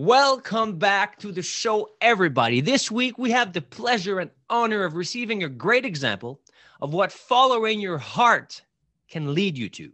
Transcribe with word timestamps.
Welcome 0.00 0.78
back 0.78 1.18
to 1.18 1.30
the 1.30 1.42
show, 1.42 1.90
everybody. 2.00 2.62
This 2.62 2.90
week 2.90 3.18
we 3.18 3.30
have 3.32 3.52
the 3.52 3.60
pleasure 3.60 4.18
and 4.18 4.30
honor 4.48 4.84
of 4.84 4.94
receiving 4.94 5.44
a 5.44 5.48
great 5.50 5.84
example 5.84 6.40
of 6.80 6.94
what 6.94 7.12
following 7.12 7.80
your 7.80 7.98
heart 7.98 8.62
can 9.10 9.34
lead 9.34 9.58
you 9.58 9.68
to. 9.68 9.92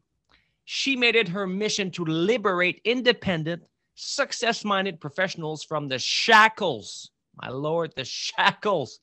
She 0.64 0.94
made 0.94 1.16
it 1.16 1.26
her 1.26 1.44
mission 1.44 1.90
to 1.90 2.04
liberate 2.04 2.80
independent, 2.84 3.64
success 3.96 4.64
minded 4.64 5.00
professionals 5.00 5.64
from 5.64 5.88
the 5.88 5.98
shackles, 5.98 7.10
my 7.42 7.48
lord, 7.48 7.92
the 7.96 8.04
shackles 8.04 9.00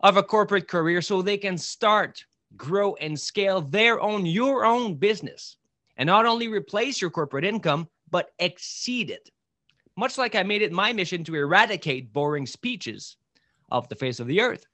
of 0.00 0.18
a 0.18 0.22
corporate 0.22 0.68
career 0.68 1.00
so 1.00 1.22
they 1.22 1.38
can 1.38 1.56
start, 1.56 2.22
grow, 2.58 2.94
and 2.96 3.18
scale 3.18 3.62
their 3.62 3.98
own, 4.02 4.26
your 4.26 4.66
own 4.66 4.96
business 4.96 5.56
and 5.96 6.08
not 6.08 6.26
only 6.26 6.46
replace 6.48 7.00
your 7.00 7.08
corporate 7.08 7.46
income, 7.46 7.88
but 8.10 8.34
exceed 8.38 9.08
it 9.08 9.30
much 9.96 10.18
like 10.18 10.34
I 10.34 10.42
made 10.42 10.62
it 10.62 10.72
my 10.72 10.92
mission 10.92 11.24
to 11.24 11.34
eradicate 11.34 12.12
boring 12.12 12.46
speeches 12.46 13.16
off 13.70 13.88
the 13.88 13.96
face 13.96 14.20
of 14.20 14.26
the 14.26 14.40
earth. 14.40 14.66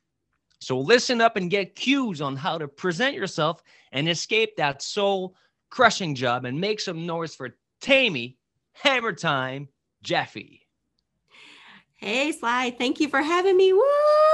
So 0.61 0.79
listen 0.79 1.21
up 1.21 1.37
and 1.37 1.51
get 1.51 1.75
cues 1.75 2.21
on 2.21 2.37
how 2.37 2.59
to 2.59 2.69
present 2.69 3.15
yourself 3.15 3.63
and 3.93 4.09
escape 4.09 4.57
that 4.57 4.83
soul 4.83 5.37
crushing 5.71 6.15
job 6.15 6.45
and 6.45 6.61
make 6.61 6.81
some 6.81 7.07
noise 7.07 7.35
for 7.35 7.57
Tami 7.81 8.37
Hammer 8.73 9.13
Time 9.13 9.69
Jaffe. 10.03 10.63
Hey 11.97 12.33
Sly, 12.33 12.75
thank 12.79 13.01
you 13.01 13.09
for 13.09 13.23
having 13.23 13.57
me. 13.57 13.73
Woo! 13.73 13.83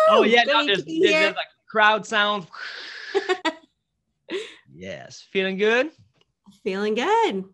Oh 0.09 0.25
yeah, 0.27 0.43
no, 0.45 0.67
there's, 0.67 0.85
there's, 0.85 1.01
there's 1.01 1.37
like 1.37 1.47
crowd 1.69 2.07
sound. 2.07 2.47
yes, 4.75 5.25
feeling 5.31 5.57
good. 5.57 5.91
Feeling 6.65 6.95
good. 6.95 7.45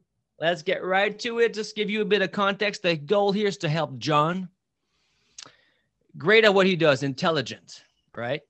Let's 0.40 0.62
get 0.62 0.84
right 0.84 1.18
to 1.20 1.40
it. 1.40 1.52
Just 1.52 1.74
give 1.74 1.90
you 1.90 2.00
a 2.00 2.04
bit 2.04 2.22
of 2.22 2.30
context. 2.30 2.82
The 2.82 2.96
goal 2.96 3.32
here 3.32 3.48
is 3.48 3.56
to 3.58 3.68
help 3.68 3.98
John. 3.98 4.48
Great 6.16 6.44
at 6.44 6.54
what 6.54 6.66
he 6.66 6.76
does, 6.76 7.02
intelligent, 7.02 7.82
right? 8.16 8.40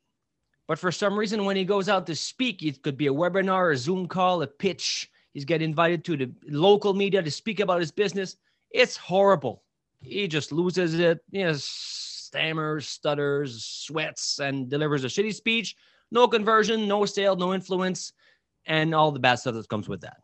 But 0.67 0.78
for 0.78 0.92
some 0.92 1.19
reason, 1.19 1.47
when 1.47 1.56
he 1.56 1.64
goes 1.64 1.89
out 1.89 2.06
to 2.06 2.14
speak, 2.14 2.62
it 2.62 2.83
could 2.83 2.98
be 2.98 3.06
a 3.06 3.12
webinar, 3.12 3.72
a 3.72 3.77
Zoom 3.77 4.06
call, 4.06 4.42
a 4.42 4.47
pitch. 4.47 5.11
He's 5.33 5.47
getting 5.47 5.70
invited 5.70 6.05
to 6.05 6.17
the 6.17 6.30
local 6.47 6.92
media 6.92 7.22
to 7.22 7.30
speak 7.30 7.61
about 7.61 7.80
his 7.80 7.91
business. 7.91 8.36
It's 8.70 8.97
horrible. 8.97 9.62
He 10.00 10.28
just 10.28 10.52
loses 10.52 10.98
it, 10.98 11.20
you 11.30 11.45
know, 11.45 11.55
stammers, 11.56 12.86
stutters, 12.86 13.64
sweats, 13.64 14.41
and 14.41 14.69
delivers 14.69 15.05
a 15.05 15.08
shitty 15.08 15.34
speech. 15.34 15.75
No 16.11 16.28
conversion, 16.28 16.86
no 16.86 17.06
sale, 17.06 17.34
no 17.34 17.55
influence, 17.55 18.12
and 18.67 18.95
all 18.95 19.11
the 19.11 19.19
bad 19.19 19.36
stuff 19.36 19.55
that 19.55 19.69
comes 19.69 19.89
with 19.89 20.02
that. 20.02 20.19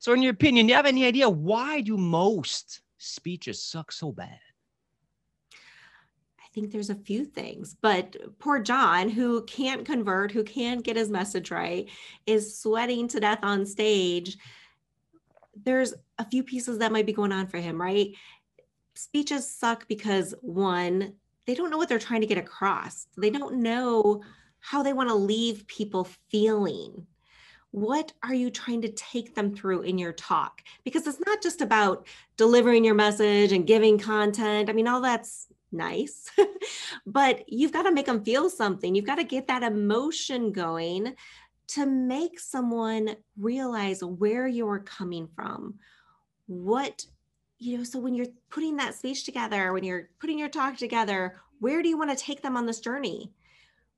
So, 0.00 0.14
in 0.14 0.22
your 0.22 0.32
opinion, 0.32 0.66
do 0.66 0.70
you 0.70 0.76
have 0.76 0.86
any 0.86 1.04
idea 1.04 1.28
why 1.28 1.82
do 1.82 1.98
most 1.98 2.80
speeches 2.96 3.62
suck 3.62 3.92
so 3.92 4.10
bad? 4.10 4.40
I 5.52 6.48
think 6.54 6.72
there's 6.72 6.88
a 6.88 6.94
few 6.94 7.26
things, 7.26 7.76
but 7.82 8.16
poor 8.38 8.60
John, 8.60 9.10
who 9.10 9.44
can't 9.44 9.84
convert, 9.84 10.32
who 10.32 10.42
can't 10.42 10.82
get 10.82 10.96
his 10.96 11.10
message 11.10 11.50
right, 11.50 11.86
is 12.26 12.58
sweating 12.58 13.08
to 13.08 13.20
death 13.20 13.40
on 13.42 13.66
stage. 13.66 14.38
There's 15.54 15.92
a 16.18 16.24
few 16.24 16.42
pieces 16.44 16.78
that 16.78 16.92
might 16.92 17.06
be 17.06 17.12
going 17.12 17.30
on 17.30 17.46
for 17.46 17.58
him, 17.58 17.78
right? 17.78 18.14
Speeches 18.94 19.54
suck 19.54 19.86
because 19.86 20.34
one, 20.40 21.12
they 21.46 21.54
don't 21.54 21.68
know 21.68 21.76
what 21.76 21.90
they're 21.90 21.98
trying 21.98 22.22
to 22.22 22.26
get 22.26 22.38
across. 22.38 23.06
They 23.18 23.30
don't 23.30 23.56
know 23.56 24.22
how 24.60 24.82
they 24.82 24.94
want 24.94 25.10
to 25.10 25.14
leave 25.14 25.66
people 25.66 26.08
feeling 26.30 27.06
what 27.72 28.12
are 28.22 28.34
you 28.34 28.50
trying 28.50 28.82
to 28.82 28.92
take 28.92 29.34
them 29.34 29.54
through 29.54 29.82
in 29.82 29.98
your 29.98 30.12
talk? 30.12 30.62
Because 30.84 31.06
it's 31.06 31.20
not 31.24 31.42
just 31.42 31.60
about 31.60 32.06
delivering 32.36 32.84
your 32.84 32.94
message 32.94 33.52
and 33.52 33.66
giving 33.66 33.98
content. 33.98 34.68
I 34.68 34.72
mean, 34.72 34.88
all 34.88 35.00
that's 35.00 35.46
nice, 35.70 36.28
but 37.06 37.44
you've 37.46 37.72
got 37.72 37.82
to 37.84 37.92
make 37.92 38.06
them 38.06 38.24
feel 38.24 38.50
something. 38.50 38.94
You've 38.94 39.06
got 39.06 39.16
to 39.16 39.24
get 39.24 39.46
that 39.46 39.62
emotion 39.62 40.52
going 40.52 41.14
to 41.68 41.86
make 41.86 42.40
someone 42.40 43.14
realize 43.38 44.02
where 44.02 44.48
you're 44.48 44.80
coming 44.80 45.28
from. 45.36 45.74
What, 46.46 47.04
you 47.58 47.78
know, 47.78 47.84
so 47.84 48.00
when 48.00 48.16
you're 48.16 48.26
putting 48.50 48.76
that 48.78 48.96
speech 48.96 49.24
together, 49.24 49.72
when 49.72 49.84
you're 49.84 50.08
putting 50.18 50.40
your 50.40 50.48
talk 50.48 50.76
together, 50.76 51.36
where 51.60 51.82
do 51.82 51.88
you 51.88 51.96
want 51.96 52.10
to 52.10 52.16
take 52.16 52.42
them 52.42 52.56
on 52.56 52.66
this 52.66 52.80
journey? 52.80 53.30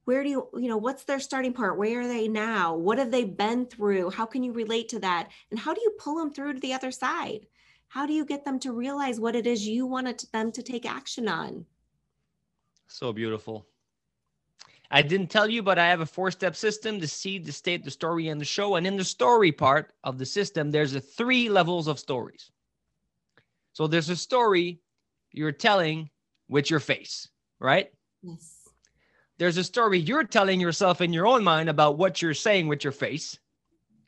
Where 0.05 0.23
do 0.23 0.29
you 0.31 0.49
you 0.55 0.69
know 0.69 0.77
what's 0.77 1.05
their 1.05 1.21
starting 1.21 1.53
part? 1.53 1.79
Where 1.79 2.01
are 2.01 2.09
they 2.09 2.29
now? 2.29 2.75
What 2.75 2.99
have 2.99 3.11
they 3.11 3.25
been 3.25 3.67
through? 3.67 4.11
How 4.11 4.27
can 4.27 4.43
you 4.43 4.53
relate 4.53 4.89
to 4.91 4.99
that? 5.01 5.31
And 5.51 5.59
how 5.59 5.75
do 5.75 5.81
you 5.81 5.93
pull 5.99 6.17
them 6.17 6.33
through 6.33 6.55
to 6.55 6.61
the 6.61 6.75
other 6.75 6.91
side? 6.91 7.47
How 7.89 8.07
do 8.07 8.13
you 8.13 8.25
get 8.25 8.45
them 8.45 8.59
to 8.61 8.73
realize 8.73 9.21
what 9.21 9.37
it 9.37 9.47
is 9.47 9.67
you 9.67 9.87
wanted 9.87 10.25
them 10.33 10.51
to 10.53 10.63
take 10.63 10.87
action 10.87 11.29
on? 11.29 11.67
So 12.89 13.13
beautiful. 13.13 13.67
I 14.91 15.03
didn't 15.03 15.29
tell 15.29 15.49
you 15.49 15.63
but 15.63 15.79
i 15.79 15.87
have 15.87 16.01
a 16.01 16.07
four 16.07 16.31
step 16.31 16.55
system 16.55 16.99
the 16.99 17.09
seed 17.09 17.47
the 17.47 17.53
state 17.53 17.85
the 17.85 17.91
story 17.91 18.29
and 18.29 18.41
the 18.41 18.45
show. 18.45 18.75
And 18.75 18.87
in 18.87 18.97
the 18.97 19.05
story 19.05 19.53
part 19.53 19.93
of 20.03 20.19
the 20.19 20.27
system 20.27 20.71
there's 20.71 20.95
a 20.95 21.01
three 21.01 21.49
levels 21.49 21.87
of 21.87 21.99
stories. 21.99 22.51
So 23.73 23.87
there's 23.87 24.11
a 24.11 24.17
story 24.17 24.81
you're 25.31 25.53
telling 25.53 26.11
with 26.49 26.71
your 26.71 26.81
face 26.81 27.29
right? 27.61 27.91
Yes 28.23 28.62
there's 29.43 29.57
a 29.57 29.65
story 29.65 29.99
you're 29.99 30.23
telling 30.23 30.61
yourself 30.61 31.01
in 31.01 31.13
your 31.13 31.27
own 31.27 31.43
mind 31.43 31.69
about 31.69 31.99
what 31.99 32.23
you're 32.23 32.33
saying 32.33 32.69
with 32.69 32.85
your 32.85 32.93
face, 32.93 33.41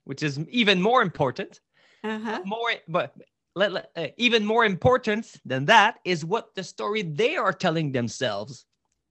which 0.05 0.23
is 0.23 0.39
even 0.49 0.81
more 0.81 1.03
important. 1.03 1.61
Uh-huh. 2.05 2.41
More, 2.45 2.71
but 2.87 3.17
let, 3.57 3.73
let, 3.73 3.91
uh, 3.97 4.07
even 4.17 4.47
more 4.47 4.65
important 4.65 5.41
than 5.45 5.65
that 5.65 5.99
is 6.05 6.25
what 6.25 6.55
the 6.55 6.63
story 6.63 7.03
they 7.03 7.35
are 7.35 7.53
telling 7.53 7.91
themselves 7.91 8.65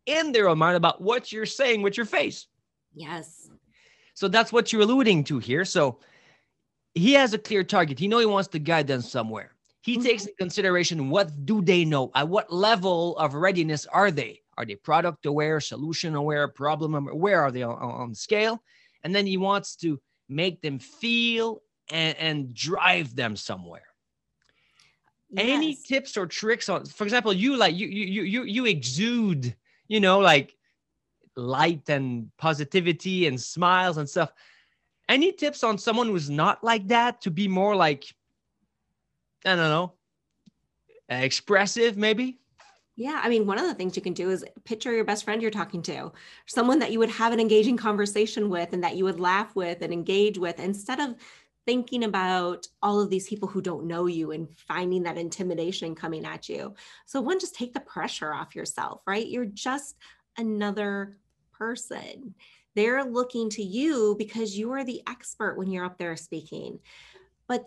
in 0.06 0.32
their 0.32 0.48
own 0.48 0.58
mind 0.58 0.78
about 0.78 1.02
what 1.02 1.30
you're 1.30 1.46
saying 1.46 1.82
with 1.82 1.98
your 1.98 2.06
face. 2.06 2.48
Yes. 2.96 3.50
So 4.14 4.30
that's 4.30 4.54
what 4.54 4.72
you're 4.72 4.84
alluding 4.84 5.26
to 5.26 5.40
here. 5.40 5.66
So 5.66 6.00
he 6.96 7.12
has 7.16 7.34
a 7.34 7.38
clear 7.38 7.66
target. 7.66 8.00
He 8.00 8.08
know 8.08 8.20
he 8.20 8.26
wants 8.26 8.48
to 8.48 8.60
guide 8.60 8.88
them 8.88 9.02
somewhere. 9.02 9.52
He 9.82 9.96
mm-hmm. 9.96 10.04
takes 10.04 10.26
in 10.26 10.36
consideration 10.40 11.10
what 11.10 11.46
do 11.46 11.62
they 11.62 11.84
know? 11.84 12.12
At 12.16 12.30
what 12.30 12.50
level 12.50 13.18
of 13.18 13.34
readiness 13.34 13.86
are 13.88 14.10
they? 14.10 14.43
Are 14.58 14.66
they 14.66 14.76
product 14.76 15.26
aware, 15.26 15.60
solution 15.60 16.16
aware, 16.16 16.48
problem 16.48 16.96
aware? 16.96 17.16
Where 17.16 17.42
are 17.42 17.52
they 17.52 17.64
on, 17.64 17.78
on 17.78 18.10
the 18.10 18.16
scale? 18.16 18.62
And 19.04 19.14
then 19.14 19.26
he 19.26 19.38
wants 19.38 19.76
to 19.78 20.00
make 20.30 20.62
them 20.62 20.80
feel 20.80 21.62
and, 21.92 22.18
and 22.18 22.54
drive 22.54 23.16
them 23.16 23.36
somewhere. 23.36 23.88
Yes. 25.30 25.46
Any 25.50 25.76
tips 25.76 26.16
or 26.16 26.28
tricks 26.28 26.70
on, 26.70 26.86
for 26.86 27.04
example, 27.04 27.34
you 27.34 27.58
like 27.58 27.76
you 27.76 27.88
you 27.88 28.22
you 28.24 28.44
you 28.44 28.66
exude, 28.66 29.56
you 29.88 30.00
know, 30.00 30.20
like 30.20 30.56
light 31.36 31.90
and 31.90 32.30
positivity 32.38 33.26
and 33.26 33.42
smiles 33.42 33.98
and 33.98 34.08
stuff. 34.08 34.32
Any 35.10 35.32
tips 35.32 35.64
on 35.64 35.78
someone 35.80 36.08
who's 36.08 36.30
not 36.30 36.64
like 36.64 36.88
that 36.90 37.22
to 37.22 37.32
be 37.32 37.48
more 37.48 37.76
like, 37.76 38.06
I 39.44 39.56
don't 39.56 39.70
know, 39.70 39.94
expressive 41.10 41.98
maybe? 41.98 42.40
Yeah, 42.96 43.20
I 43.24 43.30
mean, 43.30 43.48
one 43.48 43.58
of 43.58 43.66
the 43.66 43.74
things 43.74 43.96
you 43.96 44.04
can 44.04 44.14
do 44.14 44.30
is 44.30 44.46
picture 44.66 44.94
your 44.94 45.04
best 45.04 45.24
friend 45.24 45.42
you're 45.42 45.50
talking 45.50 45.82
to, 45.84 46.12
someone 46.46 46.78
that 46.80 46.92
you 46.92 47.00
would 47.00 47.10
have 47.10 47.34
an 47.34 47.40
engaging 47.40 47.76
conversation 47.76 48.50
with 48.50 48.72
and 48.72 48.84
that 48.84 48.96
you 48.96 49.04
would 49.06 49.20
laugh 49.20 49.56
with 49.56 49.82
and 49.82 49.92
engage 49.92 50.38
with 50.38 50.60
instead 50.60 51.00
of 51.00 51.16
thinking 51.66 52.04
about 52.04 52.68
all 52.84 53.00
of 53.00 53.10
these 53.10 53.28
people 53.28 53.48
who 53.48 53.62
don't 53.62 53.88
know 53.88 54.06
you 54.06 54.32
and 54.32 54.48
finding 54.68 55.04
that 55.04 55.18
intimidation 55.18 55.96
coming 55.96 56.26
at 56.26 56.50
you. 56.50 56.76
So, 57.08 57.20
one, 57.20 57.40
just 57.40 57.56
take 57.56 57.74
the 57.74 57.80
pressure 57.80 58.34
off 58.34 58.56
yourself, 58.56 59.02
right? 59.08 59.26
You're 59.26 59.46
just 59.46 59.96
another 60.38 61.18
person. 61.52 62.36
They're 62.76 63.04
looking 63.04 63.50
to 63.52 63.64
you 63.64 64.16
because 64.20 64.58
you 64.58 64.72
are 64.72 64.84
the 64.84 65.02
expert 65.08 65.58
when 65.58 65.72
you're 65.72 65.86
up 65.86 65.98
there 65.98 66.16
speaking, 66.16 66.80
but 67.48 67.66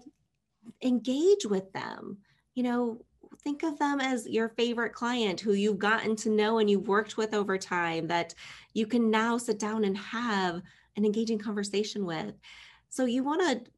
engage 0.83 1.47
with 1.47 1.73
them. 1.73 2.19
You 2.55 2.63
know, 2.63 3.05
think 3.47 3.63
of 3.63 3.79
them 3.79 4.01
as 4.01 4.27
your 4.27 4.49
favorite 4.49 4.93
client 4.93 5.39
who 5.39 5.53
you've 5.53 5.79
gotten 5.79 6.17
to 6.17 6.31
know 6.31 6.59
and 6.59 6.69
you've 6.69 6.89
worked 6.89 7.17
with 7.17 7.33
over 7.33 7.57
time 7.57 8.09
that 8.09 8.35
you 8.75 8.89
can 8.89 9.09
now 9.09 9.39
sit 9.39 9.57
down 9.57 9.85
and 9.85 9.97
have 9.97 10.61
an 10.97 11.05
engaging 11.05 11.39
conversation 11.39 12.05
with. 12.05 12.35
So 12.89 13.05
you 13.05 13.23
want 13.23 13.43
to, 13.43 13.71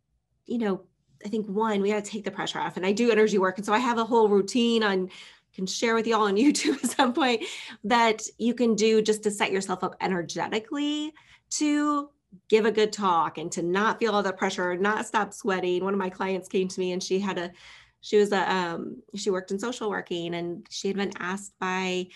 you 0.46 0.56
know, 0.56 0.80
I 1.22 1.28
think 1.28 1.46
one, 1.48 1.82
we 1.82 1.90
got 1.90 2.02
to 2.02 2.10
take 2.10 2.24
the 2.24 2.30
pressure 2.30 2.58
off. 2.58 2.78
And 2.78 2.86
I 2.86 2.92
do 2.92 3.10
energy 3.10 3.36
work. 3.36 3.58
And 3.58 3.66
so 3.66 3.74
I 3.74 3.78
have 3.78 3.98
a 3.98 4.06
whole 4.06 4.30
routine 4.30 4.82
on 4.82 5.10
can 5.52 5.66
share 5.66 5.94
with 5.94 6.06
you 6.06 6.16
all 6.16 6.28
on 6.28 6.36
YouTube 6.38 6.82
at 6.82 6.90
some 6.90 7.12
point 7.12 7.44
that 7.84 8.22
you 8.38 8.54
can 8.54 8.74
do 8.74 9.02
just 9.02 9.22
to 9.24 9.30
set 9.30 9.52
yourself 9.52 9.84
up 9.84 9.96
energetically 10.00 11.12
to 11.50 12.08
give 12.48 12.64
a 12.64 12.72
good 12.72 12.92
talk 12.92 13.36
and 13.36 13.52
to 13.52 13.62
not 13.62 13.98
feel 13.98 14.14
all 14.14 14.22
the 14.22 14.32
pressure, 14.32 14.78
not 14.78 15.06
stop 15.06 15.34
sweating. 15.34 15.84
One 15.84 15.92
of 15.92 15.98
my 15.98 16.08
clients 16.08 16.48
came 16.48 16.68
to 16.68 16.80
me 16.80 16.92
and 16.92 17.02
she 17.02 17.18
had 17.18 17.36
a 17.36 17.52
she 18.00 18.16
was 18.16 18.32
a 18.32 18.50
um, 18.52 19.02
she 19.14 19.30
worked 19.30 19.50
in 19.50 19.58
social 19.58 19.90
working 19.90 20.34
and 20.34 20.66
she 20.70 20.88
had 20.88 20.96
been 20.96 21.12
asked 21.18 21.52
by 21.58 22.06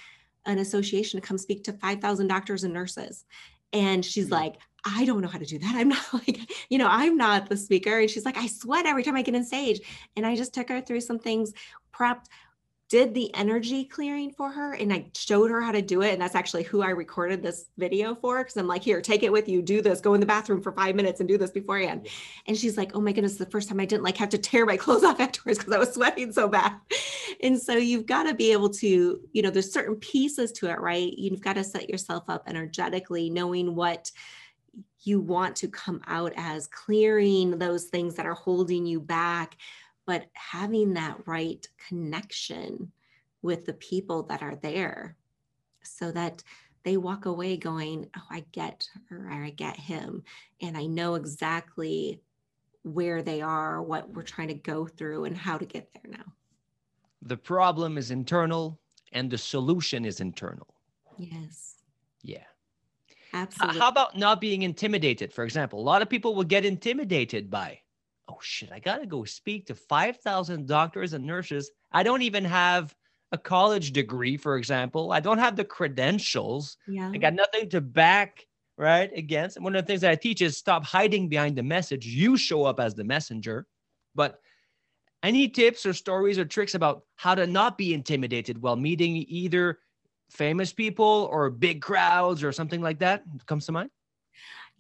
an 0.47 0.59
association 0.59 1.21
to 1.21 1.27
come 1.27 1.39
speak 1.39 1.65
to 1.65 1.73
5000 1.73 2.27
doctors 2.27 2.65
and 2.65 2.75
nurses. 2.75 3.25
And 3.73 4.05
she's 4.05 4.27
mm-hmm. 4.27 4.35
like 4.35 4.57
i 4.85 5.05
don't 5.05 5.21
know 5.21 5.29
how 5.29 5.39
to 5.39 5.47
do 5.47 5.59
that. 5.59 5.75
I'm 5.75 5.89
not 5.97 6.13
like 6.13 6.41
you 6.69 6.79
know 6.79 6.89
i'm 6.89 7.17
not 7.17 7.49
the 7.49 7.57
speaker. 7.57 7.99
And 7.99 8.11
she's 8.11 8.25
like 8.25 8.37
i 8.37 8.47
sweat 8.47 8.87
every 8.87 9.03
time 9.03 9.17
i 9.17 9.23
get 9.23 9.35
on 9.35 9.45
stage. 9.45 9.81
And 10.17 10.27
i 10.27 10.37
just 10.37 10.55
took 10.55 10.69
her 10.69 10.81
through 10.81 11.01
some 11.01 11.19
things 11.19 11.53
prepped 11.95 12.27
did 12.93 13.15
the 13.15 13.35
energy 13.35 13.87
clearing 13.87 14.31
for 14.31 14.51
her 14.51 14.75
and 14.75 14.93
I 14.93 15.07
showed 15.17 15.51
her 15.51 15.63
how 15.63 15.73
to 15.73 15.81
do 15.81 16.03
it. 16.03 16.13
And 16.13 16.21
that's 16.21 16.35
actually 16.35 16.65
who 16.65 16.83
I 16.83 16.91
recorded 16.91 17.43
this 17.43 17.65
video 17.79 18.15
for. 18.15 18.45
Cause 18.45 18.55
I'm 18.59 18.67
like, 18.67 18.83
here, 18.83 19.01
take 19.01 19.23
it 19.23 19.33
with 19.33 19.49
you, 19.49 19.63
do 19.63 19.81
this, 19.81 20.03
go 20.03 20.13
in 20.13 20.21
the 20.21 20.27
bathroom 20.27 20.61
for 20.61 20.73
five 20.73 20.95
minutes 20.95 21.19
and 21.19 21.27
do 21.27 21.39
this 21.39 21.51
beforehand. 21.51 22.07
And 22.47 22.55
she's 22.55 22.77
like, 22.77 22.95
oh 22.95 23.01
my 23.01 23.13
goodness, 23.13 23.37
the 23.37 23.47
first 23.47 23.71
time 23.71 23.81
I 23.81 23.87
didn't 23.87 24.03
like 24.03 24.19
have 24.19 24.29
to 24.29 24.37
tear 24.37 24.67
my 24.67 24.77
clothes 24.83 25.05
off 25.05 25.21
afterwards 25.21 25.59
because 25.59 25.73
I 25.73 25.79
was 25.79 25.95
sweating 25.95 26.33
so 26.33 26.49
bad. 26.49 26.75
And 27.43 27.59
so 27.59 27.79
you've 27.79 28.05
got 28.05 28.25
to 28.25 28.35
be 28.35 28.53
able 28.53 28.69
to, 28.69 29.21
you 29.33 29.41
know, 29.41 29.49
there's 29.49 29.73
certain 29.73 29.97
pieces 29.97 30.53
to 30.53 30.67
it, 30.67 30.79
right? 30.79 31.15
You've 31.17 31.41
got 31.41 31.55
to 31.55 31.65
set 31.65 31.89
yourself 31.89 32.25
up 32.29 32.43
energetically, 32.47 33.31
knowing 33.31 33.75
what 33.75 34.11
you 35.01 35.19
want 35.19 35.57
to 35.57 35.69
come 35.69 36.03
out 36.07 36.33
as, 36.37 36.67
clearing 36.67 37.59
those 37.59 37.85
things 37.85 38.17
that 38.17 38.27
are 38.27 38.35
holding 38.35 38.85
you 38.85 39.01
back 39.01 39.57
but 40.07 40.27
having 40.35 40.95
that 40.95 41.27
right 41.27 41.67
connection 41.89 42.93
with 43.43 43.67
the 43.67 43.75
people 43.75 44.23
that 44.25 44.43
are 44.43 44.57
there 44.57 45.17
so 45.83 46.11
that 46.13 46.43
they 46.85 46.97
walk 46.97 47.27
away 47.27 47.57
going, 47.57 48.09
Oh, 48.17 48.27
I 48.31 48.45
get 48.53 48.89
her, 49.09 49.29
or 49.31 49.45
I 49.45 49.51
get 49.51 49.77
him. 49.77 50.23
And 50.61 50.77
I 50.77 50.87
know 50.87 51.15
exactly 51.15 52.21
where 52.83 53.23
they 53.23 53.41
are, 53.41 53.83
what 53.83 54.11
we're 54.11 54.23
trying 54.23 54.49
to 54.49 54.55
go 54.55 54.87
through, 54.87 55.25
and 55.25 55.37
how 55.37 55.59
to 55.59 55.65
get 55.65 55.89
there 55.93 56.11
now. 56.11 56.33
The 57.23 57.37
problem 57.37 57.99
is 57.99 58.11
internal 58.11 58.81
and 59.13 59.31
the 59.31 59.39
solution 59.39 60.05
is 60.05 60.21
internal. 60.21 60.75
Yes. 61.19 61.77
Yeah. 62.23 62.45
Absolutely. 63.33 63.79
How 63.79 63.89
about 63.89 64.17
not 64.17 64.41
being 64.41 64.63
intimidated? 64.63 65.33
For 65.33 65.45
example, 65.45 65.81
a 65.81 65.83
lot 65.83 66.03
of 66.03 66.09
people 66.09 66.35
will 66.35 66.45
get 66.45 66.65
intimidated 66.65 67.51
by 67.51 67.81
oh 68.29 68.39
shit, 68.41 68.71
I 68.73 68.79
got 68.79 68.99
to 68.99 69.07
go 69.07 69.25
speak 69.25 69.67
to 69.67 69.75
5,000 69.75 70.67
doctors 70.67 71.13
and 71.13 71.25
nurses. 71.25 71.71
I 71.91 72.03
don't 72.03 72.23
even 72.23 72.45
have 72.45 72.95
a 73.33 73.39
college 73.39 73.93
degree, 73.93 74.37
for 74.37 74.57
example. 74.57 75.13
I 75.13 75.21
don't 75.21 75.39
have 75.39 75.57
the 75.57 75.65
credentials. 75.65 76.77
Yeah. 76.87 77.11
I 77.13 77.19
got 77.19 77.35
nothing 77.35 77.69
to 77.71 77.81
back 77.81 78.47
right 78.77 79.11
against. 79.17 79.57
And 79.57 79.65
one 79.65 79.75
of 79.75 79.85
the 79.85 79.87
things 79.87 80.03
that 80.03 80.11
I 80.11 80.17
teach 80.17 80.43
is 80.43 80.57
stop 80.57 80.85
hiding 80.85 81.29
behind 81.29 81.57
the 81.57 81.63
message. 81.63 82.07
You 82.07 82.37
show 82.37 82.65
up 82.65 82.81
as 82.81 82.95
the 82.95 83.05
messenger. 83.05 83.67
But 84.15 84.39
any 85.23 85.49
tips 85.49 85.87
or 85.87 85.93
stories 85.93 86.39
or 86.39 86.45
tricks 86.45 86.75
about 86.75 87.03
how 87.17 87.35
to 87.35 87.47
not 87.47 87.79
be 87.79 87.95
intimidated 87.95 88.61
while 88.61 88.77
meeting 88.77 89.25
either 89.29 89.79
famous 90.31 90.73
people 90.73 91.29
or 91.31 91.51
big 91.51 91.81
crowds 91.81 92.43
or 92.43 92.53
something 92.53 92.81
like 92.81 92.99
that 92.99 93.23
comes 93.47 93.67
to 93.67 93.73
mind? 93.73 93.91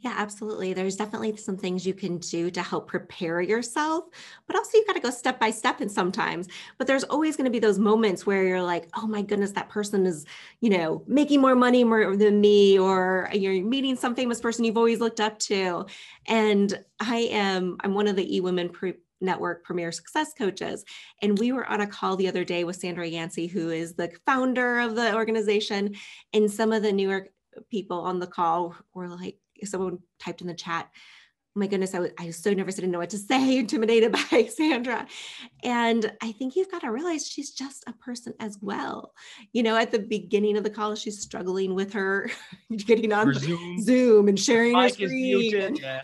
Yeah, 0.02 0.14
absolutely. 0.16 0.72
There's 0.72 0.96
definitely 0.96 1.36
some 1.36 1.56
things 1.56 1.86
you 1.86 1.94
can 1.94 2.18
do 2.18 2.50
to 2.50 2.60
help 2.60 2.88
prepare 2.88 3.40
yourself, 3.40 4.06
but 4.48 4.56
also 4.56 4.76
you 4.76 4.84
got 4.84 4.94
to 4.94 5.00
go 5.00 5.10
step 5.10 5.38
by 5.38 5.52
step 5.52 5.80
and 5.80 5.90
sometimes. 5.90 6.48
But 6.76 6.88
there's 6.88 7.04
always 7.04 7.36
going 7.36 7.44
to 7.44 7.52
be 7.52 7.60
those 7.60 7.78
moments 7.78 8.26
where 8.26 8.42
you're 8.42 8.64
like, 8.64 8.88
"Oh 8.96 9.06
my 9.06 9.22
goodness, 9.22 9.52
that 9.52 9.68
person 9.68 10.04
is, 10.04 10.26
you 10.60 10.70
know, 10.70 11.04
making 11.06 11.40
more 11.40 11.54
money 11.54 11.84
more 11.84 12.16
than 12.16 12.40
me 12.40 12.76
or 12.80 13.28
uh, 13.32 13.36
you're 13.36 13.64
meeting 13.64 13.94
some 13.94 14.16
famous 14.16 14.40
person 14.40 14.64
you've 14.64 14.76
always 14.76 14.98
looked 14.98 15.20
up 15.20 15.38
to." 15.40 15.86
And 16.26 16.82
I 16.98 17.18
am 17.30 17.76
I'm 17.84 17.94
one 17.94 18.08
of 18.08 18.16
the 18.16 18.36
E-Women 18.36 18.70
pre- 18.70 18.94
Network 19.20 19.62
Premier 19.64 19.92
Success 19.92 20.34
Coaches. 20.36 20.84
And 21.22 21.38
we 21.38 21.52
were 21.52 21.64
on 21.68 21.80
a 21.80 21.86
call 21.86 22.16
the 22.16 22.26
other 22.26 22.42
day 22.44 22.64
with 22.64 22.74
Sandra 22.74 23.06
Yancey, 23.06 23.46
who 23.46 23.70
is 23.70 23.94
the 23.94 24.10
founder 24.26 24.80
of 24.80 24.96
the 24.96 25.14
organization. 25.14 25.94
And 26.32 26.50
some 26.50 26.72
of 26.72 26.82
the 26.82 26.92
newer 26.92 27.28
people 27.70 28.00
on 28.00 28.18
the 28.18 28.26
call 28.26 28.74
were 28.94 29.08
like, 29.08 29.36
someone 29.68 29.98
typed 30.18 30.40
in 30.40 30.46
the 30.46 30.54
chat, 30.54 30.88
oh 31.54 31.60
my 31.60 31.66
goodness, 31.66 31.94
I 31.94 31.98
was, 31.98 32.10
I 32.18 32.26
was 32.26 32.36
so 32.36 32.52
nervous. 32.54 32.78
I 32.78 32.80
didn't 32.80 32.92
know 32.92 32.98
what 32.98 33.10
to 33.10 33.18
say, 33.30 33.58
intimidated 33.58 34.12
by 34.12 34.44
Sandra. 34.56 35.06
And 35.62 36.10
I 36.22 36.32
think 36.32 36.56
you've 36.56 36.70
got 36.70 36.80
to 36.80 36.90
realize 36.90 37.28
she's 37.28 37.50
just 37.50 37.84
a 37.86 37.92
person 37.92 38.32
as 38.40 38.58
well. 38.60 39.12
You 39.52 39.62
know, 39.62 39.76
at 39.76 39.90
the 39.90 39.98
beginning 39.98 40.56
of 40.56 40.64
the 40.64 40.70
call, 40.70 40.94
she's 40.94 41.20
struggling 41.20 41.74
with 41.74 41.92
her 41.92 42.30
getting 42.86 43.12
on 43.12 43.34
Zoom. 43.34 43.82
Zoom. 43.82 44.28
and 44.28 44.38
sharing 44.38 44.74
her 44.74 44.88
screen. 44.88 45.76
Yeah. 45.76 46.00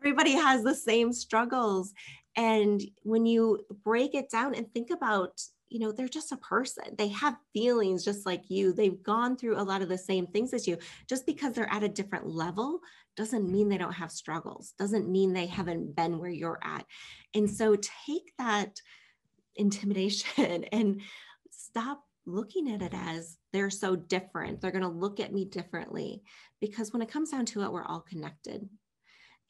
Everybody 0.00 0.32
has 0.32 0.62
the 0.62 0.74
same 0.74 1.12
struggles. 1.12 1.92
And 2.36 2.82
when 3.02 3.26
you 3.26 3.60
break 3.84 4.14
it 4.14 4.30
down 4.30 4.54
and 4.54 4.70
think 4.72 4.90
about 4.90 5.40
you 5.74 5.80
know, 5.80 5.90
they're 5.90 6.06
just 6.06 6.30
a 6.30 6.36
person. 6.36 6.84
They 6.96 7.08
have 7.08 7.36
feelings 7.52 8.04
just 8.04 8.26
like 8.26 8.44
you. 8.48 8.72
They've 8.72 9.02
gone 9.02 9.36
through 9.36 9.60
a 9.60 9.64
lot 9.64 9.82
of 9.82 9.88
the 9.88 9.98
same 9.98 10.28
things 10.28 10.54
as 10.54 10.68
you. 10.68 10.78
Just 11.08 11.26
because 11.26 11.52
they're 11.52 11.68
at 11.72 11.82
a 11.82 11.88
different 11.88 12.28
level 12.28 12.78
doesn't 13.16 13.50
mean 13.50 13.68
they 13.68 13.76
don't 13.76 13.92
have 13.92 14.12
struggles, 14.12 14.74
doesn't 14.78 15.10
mean 15.10 15.32
they 15.32 15.46
haven't 15.46 15.96
been 15.96 16.20
where 16.20 16.30
you're 16.30 16.60
at. 16.62 16.86
And 17.34 17.50
so 17.50 17.74
take 18.06 18.32
that 18.38 18.80
intimidation 19.56 20.62
and 20.72 21.00
stop 21.50 22.04
looking 22.24 22.70
at 22.72 22.80
it 22.80 22.94
as 22.94 23.36
they're 23.52 23.68
so 23.68 23.96
different. 23.96 24.60
They're 24.60 24.70
going 24.70 24.82
to 24.82 24.88
look 24.88 25.18
at 25.18 25.32
me 25.32 25.44
differently 25.44 26.22
because 26.60 26.92
when 26.92 27.02
it 27.02 27.10
comes 27.10 27.32
down 27.32 27.46
to 27.46 27.64
it, 27.64 27.72
we're 27.72 27.84
all 27.84 28.04
connected 28.08 28.68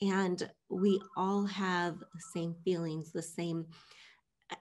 and 0.00 0.50
we 0.70 1.02
all 1.18 1.44
have 1.44 1.98
the 1.98 2.22
same 2.32 2.54
feelings, 2.64 3.12
the 3.12 3.20
same 3.20 3.66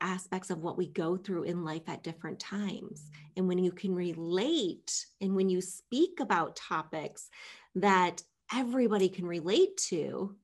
aspects 0.01 0.49
of 0.49 0.59
what 0.59 0.77
we 0.77 0.87
go 0.87 1.17
through 1.17 1.43
in 1.43 1.63
life 1.63 1.83
at 1.87 2.03
different 2.03 2.39
times. 2.39 3.09
And 3.35 3.47
when 3.47 3.57
you 3.57 3.71
can 3.71 3.93
relate 3.93 5.05
and 5.21 5.35
when 5.35 5.49
you 5.49 5.61
speak 5.61 6.19
about 6.19 6.55
topics 6.55 7.29
that 7.75 8.21
everybody 8.53 9.09
can 9.09 9.25
relate 9.25 9.77
to, 9.77 10.35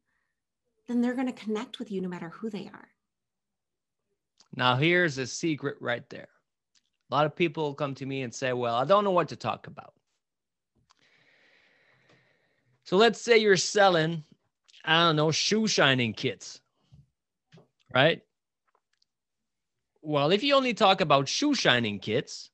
then 0.88 1.02
they're 1.02 1.14
going 1.16 1.28
to 1.28 1.34
connect 1.34 1.80
with 1.80 1.92
you 1.92 2.02
no 2.02 2.10
matter 2.10 2.30
who 2.30 2.50
they 2.50 2.70
are. 2.74 2.88
Now, 4.56 4.76
here's 4.76 5.18
a 5.18 5.28
secret 5.28 5.78
right 5.80 6.08
there. 6.10 6.30
A 7.10 7.16
lot 7.16 7.26
of 7.26 7.36
people 7.36 7.74
come 7.74 7.96
to 7.96 8.06
me 8.06 8.24
and 8.24 8.34
say, 8.34 8.54
Well, 8.54 8.76
I 8.76 8.86
don't 8.86 9.04
know 9.04 9.12
what 9.12 9.30
to 9.30 9.36
talk 9.36 9.68
about. 9.68 9.94
So 12.84 12.98
let's 12.98 13.22
say 13.22 13.38
you're 13.38 13.58
selling, 13.58 14.24
I 14.84 15.06
don't 15.06 15.16
know, 15.16 15.30
shoe 15.30 15.68
shining 15.68 16.14
kits, 16.14 16.60
right? 17.94 18.22
Well, 20.02 20.32
if 20.32 20.44
you 20.44 20.56
only 20.56 20.74
talk 20.74 21.02
about 21.02 21.28
shoe 21.28 21.54
shining 21.54 22.00
kits, 22.00 22.52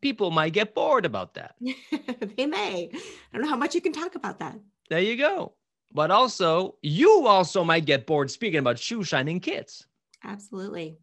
people 0.00 0.30
might 0.30 0.52
get 0.52 0.74
bored 0.74 1.04
about 1.04 1.34
that. 1.34 1.54
they 2.36 2.46
may. 2.46 2.90
I 2.92 2.98
don't 3.32 3.42
know 3.42 3.48
how 3.48 3.56
much 3.56 3.74
you 3.74 3.80
can 3.80 3.92
talk 3.92 4.14
about 4.14 4.38
that. 4.40 4.58
There 4.88 5.00
you 5.00 5.16
go. 5.16 5.54
But 5.92 6.10
also, 6.10 6.76
you 6.82 7.26
also 7.26 7.64
might 7.64 7.84
get 7.84 8.06
bored 8.06 8.30
speaking 8.30 8.58
about 8.58 8.78
shoe 8.78 9.04
shining 9.04 9.40
kits. 9.40 9.86
Absolutely. 10.24 10.96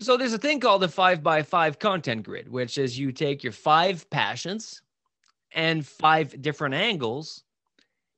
So 0.00 0.16
there's 0.16 0.32
a 0.32 0.38
thing 0.38 0.58
called 0.60 0.82
the 0.82 0.88
five 0.88 1.22
by 1.22 1.42
five 1.42 1.78
content 1.78 2.24
grid, 2.24 2.48
which 2.48 2.78
is 2.78 2.98
you 2.98 3.12
take 3.12 3.44
your 3.44 3.52
five 3.52 4.08
passions 4.10 4.82
and 5.52 5.86
five 5.86 6.40
different 6.42 6.74
angles. 6.74 7.44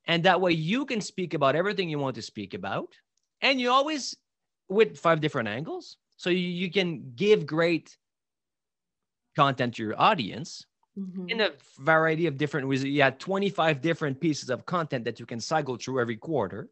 And 0.05 0.23
that 0.23 0.41
way 0.41 0.53
you 0.53 0.85
can 0.85 1.01
speak 1.01 1.33
about 1.33 1.55
everything 1.55 1.89
you 1.89 1.99
want 1.99 2.15
to 2.15 2.21
speak 2.21 2.53
about. 2.53 2.95
And 3.41 3.61
you 3.61 3.69
always, 3.69 4.15
with 4.69 4.97
five 4.97 5.21
different 5.21 5.49
angles, 5.49 5.97
so 6.17 6.31
you, 6.31 6.39
you 6.39 6.71
can 6.71 7.13
give 7.15 7.45
great 7.45 7.95
content 9.35 9.75
to 9.75 9.83
your 9.83 9.99
audience 10.01 10.65
mm-hmm. 10.97 11.29
in 11.29 11.41
a 11.41 11.51
variety 11.79 12.25
of 12.25 12.37
different 12.37 12.67
ways. 12.67 12.83
You 12.83 13.03
have 13.03 13.19
25 13.19 13.81
different 13.81 14.19
pieces 14.19 14.49
of 14.49 14.65
content 14.65 15.05
that 15.05 15.19
you 15.19 15.25
can 15.25 15.39
cycle 15.39 15.77
through 15.77 16.01
every 16.01 16.17
quarter. 16.17 16.69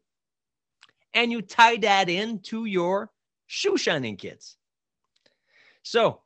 And 1.14 1.32
you 1.32 1.40
tie 1.40 1.76
that 1.76 2.10
into 2.10 2.66
your 2.66 3.10
shoe 3.46 3.78
shining 3.78 4.16
kits. 4.16 4.56
So 5.82 6.20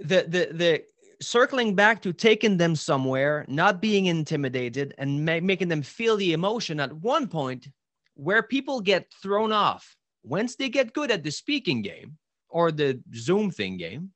the 0.00 0.24
the 0.26 0.48
the 0.52 0.84
circling 1.22 1.74
back 1.74 2.02
to 2.02 2.12
taking 2.12 2.56
them 2.56 2.74
somewhere, 2.74 3.44
not 3.48 3.80
being 3.80 4.06
intimidated, 4.06 4.94
and 4.98 5.24
ma- 5.24 5.40
making 5.40 5.68
them 5.68 5.82
feel 5.82 6.16
the 6.16 6.32
emotion 6.32 6.80
at 6.80 6.92
one 6.92 7.28
point 7.28 7.68
where 8.14 8.42
people 8.42 8.80
get 8.80 9.06
thrown 9.22 9.52
off 9.52 9.96
once 10.22 10.56
they 10.56 10.68
get 10.68 10.92
good 10.92 11.10
at 11.10 11.22
the 11.22 11.30
speaking 11.30 11.82
game 11.82 12.16
or 12.48 12.72
the 12.72 13.00
Zoom 13.14 13.50
thing 13.50 13.76
game, 13.76 14.10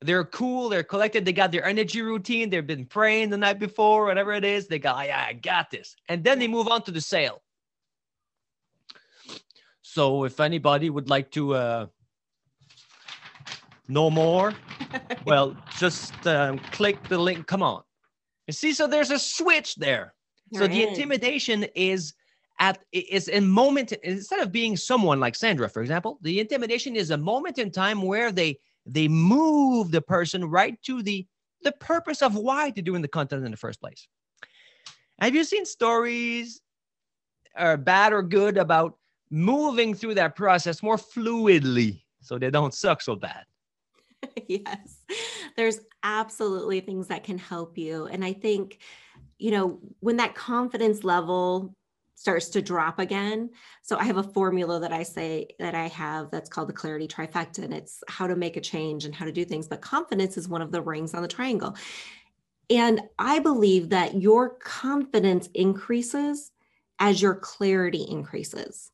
they're 0.00 0.24
cool, 0.24 0.68
they're 0.68 0.82
collected, 0.82 1.24
they 1.24 1.32
got 1.32 1.52
their 1.52 1.64
energy 1.64 2.02
routine, 2.02 2.50
they've 2.50 2.66
been 2.66 2.86
praying 2.86 3.30
the 3.30 3.36
night 3.36 3.58
before, 3.58 4.06
whatever 4.06 4.32
it 4.32 4.44
is, 4.44 4.66
they 4.66 4.78
go, 4.78 4.90
yeah, 5.00 5.24
I 5.28 5.34
got 5.34 5.70
this. 5.70 5.94
And 6.08 6.24
then 6.24 6.38
they 6.38 6.48
move 6.48 6.68
on 6.68 6.82
to 6.82 6.90
the 6.90 7.00
sale. 7.00 7.42
So 9.82 10.24
if 10.24 10.40
anybody 10.40 10.90
would 10.90 11.08
like 11.08 11.30
to 11.32 11.54
uh, 11.54 11.86
know 13.88 14.10
more, 14.10 14.54
well, 15.26 15.56
just 15.78 16.26
um, 16.26 16.58
click 16.58 17.08
the 17.08 17.18
link. 17.18 17.46
Come 17.46 17.62
on. 17.62 17.82
You 18.46 18.54
see, 18.54 18.72
so 18.72 18.86
there's 18.86 19.10
a 19.10 19.18
switch 19.18 19.76
there. 19.76 20.14
there 20.50 20.62
so 20.62 20.64
is. 20.64 20.70
the 20.70 20.88
intimidation 20.88 21.64
is 21.74 22.14
at 22.58 22.78
is 22.92 23.28
a 23.28 23.40
moment 23.40 23.92
instead 24.02 24.40
of 24.40 24.52
being 24.52 24.76
someone 24.76 25.20
like 25.20 25.34
Sandra, 25.34 25.68
for 25.68 25.82
example, 25.82 26.18
the 26.22 26.40
intimidation 26.40 26.96
is 26.96 27.10
a 27.10 27.16
moment 27.16 27.58
in 27.58 27.70
time 27.70 28.02
where 28.02 28.30
they 28.32 28.58
they 28.86 29.08
move 29.08 29.90
the 29.90 30.02
person 30.02 30.44
right 30.44 30.80
to 30.82 31.02
the 31.02 31.26
the 31.62 31.72
purpose 31.72 32.22
of 32.22 32.34
why 32.34 32.70
they're 32.70 32.82
doing 32.82 33.02
the 33.02 33.08
content 33.08 33.44
in 33.44 33.50
the 33.50 33.56
first 33.56 33.80
place. 33.80 34.08
Have 35.20 35.34
you 35.34 35.44
seen 35.44 35.64
stories, 35.64 36.60
or 37.56 37.76
bad 37.76 38.12
or 38.12 38.22
good, 38.22 38.58
about 38.58 38.98
moving 39.30 39.94
through 39.94 40.14
that 40.14 40.36
process 40.36 40.82
more 40.82 40.96
fluidly 40.96 42.02
so 42.20 42.38
they 42.38 42.50
don't 42.50 42.74
suck 42.74 43.00
so 43.00 43.16
bad? 43.16 43.44
yes, 44.48 44.98
there's 45.56 45.80
absolutely 46.02 46.80
things 46.80 47.08
that 47.08 47.24
can 47.24 47.38
help 47.38 47.78
you. 47.78 48.06
And 48.06 48.24
I 48.24 48.32
think, 48.32 48.78
you 49.38 49.50
know, 49.50 49.80
when 50.00 50.16
that 50.16 50.34
confidence 50.34 51.04
level 51.04 51.74
starts 52.14 52.48
to 52.50 52.62
drop 52.62 52.98
again. 52.98 53.50
So 53.82 53.96
I 53.96 54.04
have 54.04 54.18
a 54.18 54.22
formula 54.22 54.78
that 54.80 54.92
I 54.92 55.02
say 55.02 55.48
that 55.58 55.74
I 55.74 55.88
have 55.88 56.30
that's 56.30 56.48
called 56.48 56.68
the 56.68 56.72
clarity 56.72 57.08
trifecta, 57.08 57.64
and 57.64 57.74
it's 57.74 58.02
how 58.08 58.26
to 58.26 58.36
make 58.36 58.56
a 58.56 58.60
change 58.60 59.04
and 59.04 59.14
how 59.14 59.24
to 59.24 59.32
do 59.32 59.44
things. 59.44 59.66
But 59.66 59.80
confidence 59.80 60.36
is 60.36 60.48
one 60.48 60.62
of 60.62 60.72
the 60.72 60.82
rings 60.82 61.14
on 61.14 61.22
the 61.22 61.28
triangle. 61.28 61.76
And 62.70 63.02
I 63.18 63.38
believe 63.40 63.88
that 63.90 64.20
your 64.20 64.50
confidence 64.50 65.48
increases 65.54 66.52
as 66.98 67.20
your 67.20 67.34
clarity 67.34 68.06
increases. 68.08 68.90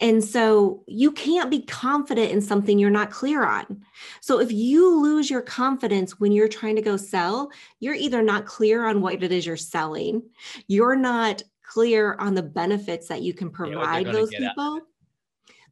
And 0.00 0.22
so 0.22 0.82
you 0.88 1.12
can't 1.12 1.50
be 1.50 1.62
confident 1.62 2.32
in 2.32 2.40
something 2.40 2.78
you're 2.78 2.90
not 2.90 3.10
clear 3.12 3.44
on. 3.44 3.84
So 4.20 4.40
if 4.40 4.50
you 4.50 5.00
lose 5.00 5.30
your 5.30 5.42
confidence 5.42 6.18
when 6.18 6.32
you're 6.32 6.48
trying 6.48 6.74
to 6.74 6.82
go 6.82 6.96
sell, 6.96 7.52
you're 7.78 7.94
either 7.94 8.20
not 8.20 8.46
clear 8.46 8.84
on 8.86 9.00
what 9.00 9.22
it 9.22 9.30
is 9.30 9.46
you're 9.46 9.56
selling, 9.56 10.22
you're 10.66 10.96
not 10.96 11.42
clear 11.72 12.16
on 12.18 12.34
the 12.34 12.42
benefits 12.42 13.08
that 13.08 13.22
you 13.22 13.32
can 13.32 13.50
provide 13.50 14.06
those 14.06 14.30
people. 14.30 14.80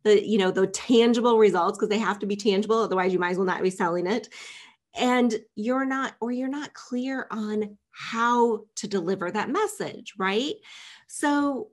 the 0.03 0.27
you 0.27 0.39
know 0.39 0.51
the 0.51 0.67
tangible 0.67 1.39
results 1.39 1.77
because 1.77 1.91
they 1.91 1.99
have 1.99 2.19
to 2.19 2.27
be 2.27 2.37
tangible 2.37 2.79
otherwise 2.79 3.13
you 3.13 3.19
might 3.19 3.31
as 3.31 3.37
well 3.37 3.47
not 3.47 3.63
be 3.63 3.71
selling 3.71 4.07
it. 4.07 4.29
And 4.95 5.39
you're 5.55 5.85
not 5.85 6.15
or 6.21 6.33
you're 6.33 6.49
not 6.49 6.75
clear 6.75 7.27
on 7.31 7.77
how 7.91 8.65
to 8.77 8.89
deliver 8.89 9.31
that 9.31 9.51
message 9.51 10.15
right? 10.19 10.55
So 11.07 11.69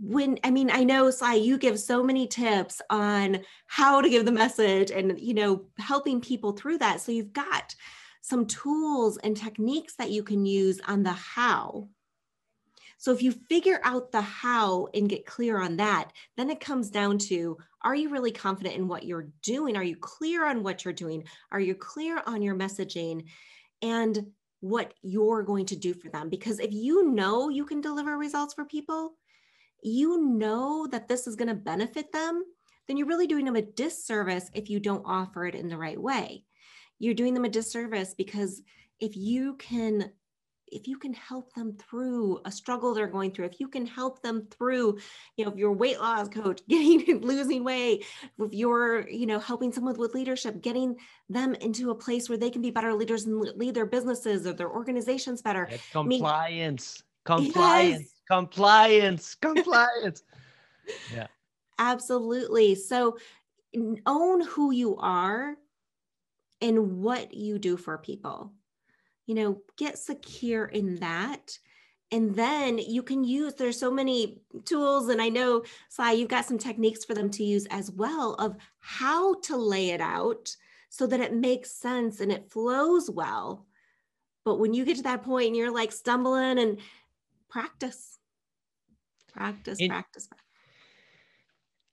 when 0.00 0.40
i 0.42 0.50
mean 0.50 0.70
i 0.72 0.82
know 0.82 1.08
Sly, 1.08 1.34
you 1.34 1.56
give 1.56 1.78
so 1.78 2.02
many 2.02 2.26
tips 2.26 2.82
on 2.90 3.38
how 3.68 4.00
to 4.00 4.08
give 4.08 4.24
the 4.24 4.32
message 4.32 4.90
and 4.90 5.20
you 5.20 5.34
know 5.34 5.66
helping 5.78 6.20
people 6.20 6.52
through 6.52 6.78
that. 6.78 7.00
So 7.00 7.12
you've 7.12 7.32
got 7.32 7.74
some 8.20 8.46
tools 8.46 9.18
and 9.18 9.36
techniques 9.36 9.94
that 9.96 10.10
you 10.10 10.24
can 10.24 10.44
use 10.44 10.80
on 10.88 11.04
the 11.04 11.12
how 11.12 11.88
so 13.04 13.12
if 13.12 13.22
you 13.22 13.32
figure 13.32 13.82
out 13.84 14.12
the 14.12 14.22
how 14.22 14.88
and 14.94 15.10
get 15.10 15.26
clear 15.26 15.60
on 15.60 15.76
that, 15.76 16.10
then 16.38 16.48
it 16.48 16.58
comes 16.58 16.88
down 16.88 17.18
to 17.18 17.58
are 17.82 17.94
you 17.94 18.08
really 18.08 18.32
confident 18.32 18.76
in 18.76 18.88
what 18.88 19.04
you're 19.04 19.28
doing? 19.42 19.76
Are 19.76 19.84
you 19.84 19.94
clear 19.94 20.46
on 20.46 20.62
what 20.62 20.86
you're 20.86 20.94
doing? 20.94 21.24
Are 21.52 21.60
you 21.60 21.74
clear 21.74 22.22
on 22.24 22.40
your 22.40 22.54
messaging 22.54 23.26
and 23.82 24.28
what 24.60 24.94
you're 25.02 25.42
going 25.42 25.66
to 25.66 25.76
do 25.76 25.92
for 25.92 26.08
them? 26.08 26.30
Because 26.30 26.58
if 26.58 26.72
you 26.72 27.10
know 27.12 27.50
you 27.50 27.66
can 27.66 27.82
deliver 27.82 28.16
results 28.16 28.54
for 28.54 28.64
people, 28.64 29.18
you 29.82 30.26
know 30.26 30.86
that 30.90 31.06
this 31.06 31.26
is 31.26 31.36
going 31.36 31.48
to 31.48 31.54
benefit 31.54 32.10
them, 32.10 32.42
then 32.88 32.96
you're 32.96 33.06
really 33.06 33.26
doing 33.26 33.44
them 33.44 33.56
a 33.56 33.60
disservice 33.60 34.48
if 34.54 34.70
you 34.70 34.80
don't 34.80 35.04
offer 35.04 35.44
it 35.44 35.54
in 35.54 35.68
the 35.68 35.76
right 35.76 36.00
way. 36.00 36.42
You're 36.98 37.12
doing 37.12 37.34
them 37.34 37.44
a 37.44 37.50
disservice 37.50 38.14
because 38.14 38.62
if 38.98 39.14
you 39.14 39.56
can 39.56 40.10
if 40.74 40.88
you 40.88 40.98
can 40.98 41.14
help 41.14 41.54
them 41.54 41.76
through 41.78 42.40
a 42.44 42.50
struggle 42.50 42.92
they're 42.92 43.06
going 43.06 43.30
through, 43.30 43.44
if 43.46 43.60
you 43.60 43.68
can 43.68 43.86
help 43.86 44.20
them 44.22 44.46
through, 44.50 44.98
you 45.36 45.44
know, 45.44 45.52
if 45.52 45.56
you're 45.56 45.70
a 45.70 45.72
weight 45.72 46.00
loss 46.00 46.28
coach, 46.28 46.60
getting 46.68 47.20
losing 47.20 47.62
weight, 47.62 48.04
if 48.38 48.52
you're, 48.52 49.08
you 49.08 49.26
know, 49.26 49.38
helping 49.38 49.72
someone 49.72 49.96
with 49.96 50.14
leadership, 50.14 50.60
getting 50.60 50.96
them 51.28 51.54
into 51.54 51.90
a 51.90 51.94
place 51.94 52.28
where 52.28 52.36
they 52.36 52.50
can 52.50 52.60
be 52.60 52.70
better 52.70 52.92
leaders 52.92 53.24
and 53.24 53.40
lead 53.40 53.74
their 53.74 53.86
businesses 53.86 54.46
or 54.46 54.52
their 54.52 54.70
organizations 54.70 55.40
better. 55.40 55.68
compliance, 55.92 57.02
I 57.24 57.36
mean, 57.36 57.44
compliance, 57.52 58.02
yes. 58.02 58.22
compliance, 58.28 59.34
compliance. 59.36 60.22
yeah. 61.14 61.28
Absolutely. 61.78 62.74
So 62.74 63.16
own 64.06 64.40
who 64.42 64.72
you 64.72 64.96
are 64.96 65.54
and 66.60 67.02
what 67.02 67.34
you 67.34 67.58
do 67.58 67.76
for 67.76 67.98
people 67.98 68.52
you 69.26 69.34
know, 69.34 69.60
get 69.76 69.98
secure 69.98 70.66
in 70.66 70.96
that. 70.96 71.58
And 72.12 72.34
then 72.34 72.78
you 72.78 73.02
can 73.02 73.24
use, 73.24 73.54
there's 73.54 73.78
so 73.78 73.90
many 73.90 74.38
tools. 74.64 75.08
And 75.08 75.20
I 75.20 75.28
know, 75.28 75.64
Sly, 75.88 76.12
you've 76.12 76.28
got 76.28 76.44
some 76.44 76.58
techniques 76.58 77.04
for 77.04 77.14
them 77.14 77.30
to 77.30 77.44
use 77.44 77.66
as 77.70 77.90
well 77.90 78.34
of 78.34 78.56
how 78.80 79.40
to 79.42 79.56
lay 79.56 79.90
it 79.90 80.00
out 80.00 80.54
so 80.90 81.06
that 81.06 81.20
it 81.20 81.34
makes 81.34 81.72
sense 81.72 82.20
and 82.20 82.30
it 82.30 82.50
flows 82.50 83.10
well. 83.10 83.66
But 84.44 84.60
when 84.60 84.74
you 84.74 84.84
get 84.84 84.98
to 84.98 85.02
that 85.04 85.24
point 85.24 85.48
and 85.48 85.56
you're 85.56 85.74
like 85.74 85.90
stumbling 85.90 86.58
and 86.58 86.78
practice, 87.48 88.18
practice, 89.32 89.78
practice, 89.78 90.28
practice 90.28 90.44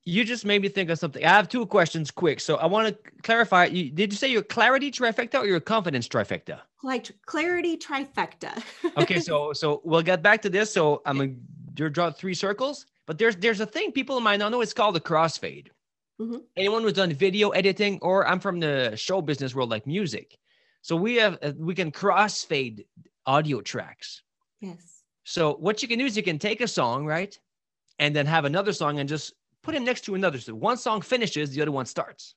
you 0.04 0.24
just 0.24 0.46
made 0.46 0.62
me 0.62 0.70
think 0.70 0.90
of 0.90 0.98
something. 0.98 1.24
I 1.24 1.30
have 1.30 1.48
two 1.48 1.66
questions 1.66 2.10
quick. 2.10 2.40
So 2.40 2.56
I 2.56 2.66
want 2.66 2.88
to 2.88 3.12
clarify. 3.22 3.66
You, 3.66 3.92
did 3.92 4.12
you 4.12 4.18
say 4.18 4.30
your 4.30 4.42
clarity 4.42 4.92
trifecta 4.92 5.36
or 5.36 5.46
your 5.46 5.60
confidence 5.60 6.08
trifecta? 6.08 6.62
Like 6.84 7.12
clarity 7.26 7.78
trifecta. 7.78 8.64
okay, 8.98 9.20
so 9.20 9.54
so 9.62 9.82
we'll 9.84 10.02
get 10.02 10.22
back 10.22 10.42
to 10.44 10.50
this. 10.50 10.74
So 10.74 11.02
I'm 11.06 11.18
gonna 11.18 11.34
you 11.78 11.90
draw 11.90 12.12
three 12.12 12.34
circles, 12.34 12.86
but 13.06 13.18
there's 13.18 13.36
there's 13.36 13.60
a 13.60 13.66
thing 13.66 13.92
people 13.92 14.20
might 14.20 14.38
not 14.38 14.52
know. 14.52 14.62
It's 14.62 14.74
called 14.74 14.96
the 14.96 15.02
crossfade. 15.02 15.68
Mm-hmm. 16.20 16.38
Anyone 16.56 16.84
who's 16.84 16.94
done 16.94 17.12
video 17.14 17.50
editing, 17.50 18.00
or 18.02 18.28
I'm 18.28 18.40
from 18.40 18.60
the 18.60 18.96
show 18.96 19.22
business 19.22 19.56
world, 19.56 19.70
like 19.70 19.88
music. 19.88 20.38
So 20.82 20.96
we 20.96 21.16
have 21.16 21.38
uh, 21.42 21.54
we 21.58 21.76
can 21.76 21.92
crossfade 21.92 22.86
audio 23.26 23.62
tracks. 23.62 24.22
Yes. 24.60 25.04
So 25.24 25.56
what 25.56 25.82
you 25.82 25.88
can 25.88 26.00
do 26.00 26.06
is 26.06 26.18
you 26.18 26.24
can 26.24 26.40
take 26.40 26.62
a 26.62 26.68
song, 26.68 27.06
right, 27.06 27.38
and 28.00 28.16
then 28.16 28.26
have 28.26 28.46
another 28.46 28.74
song 28.74 29.00
and 29.00 29.08
just 29.08 29.34
put 29.62 29.76
him 29.76 29.86
next 29.86 30.02
to 30.06 30.16
another. 30.16 30.40
So 30.40 30.56
one 30.56 30.78
song 30.78 31.02
finishes, 31.02 31.52
the 31.52 31.62
other 31.62 31.72
one 31.72 31.86
starts. 31.86 32.36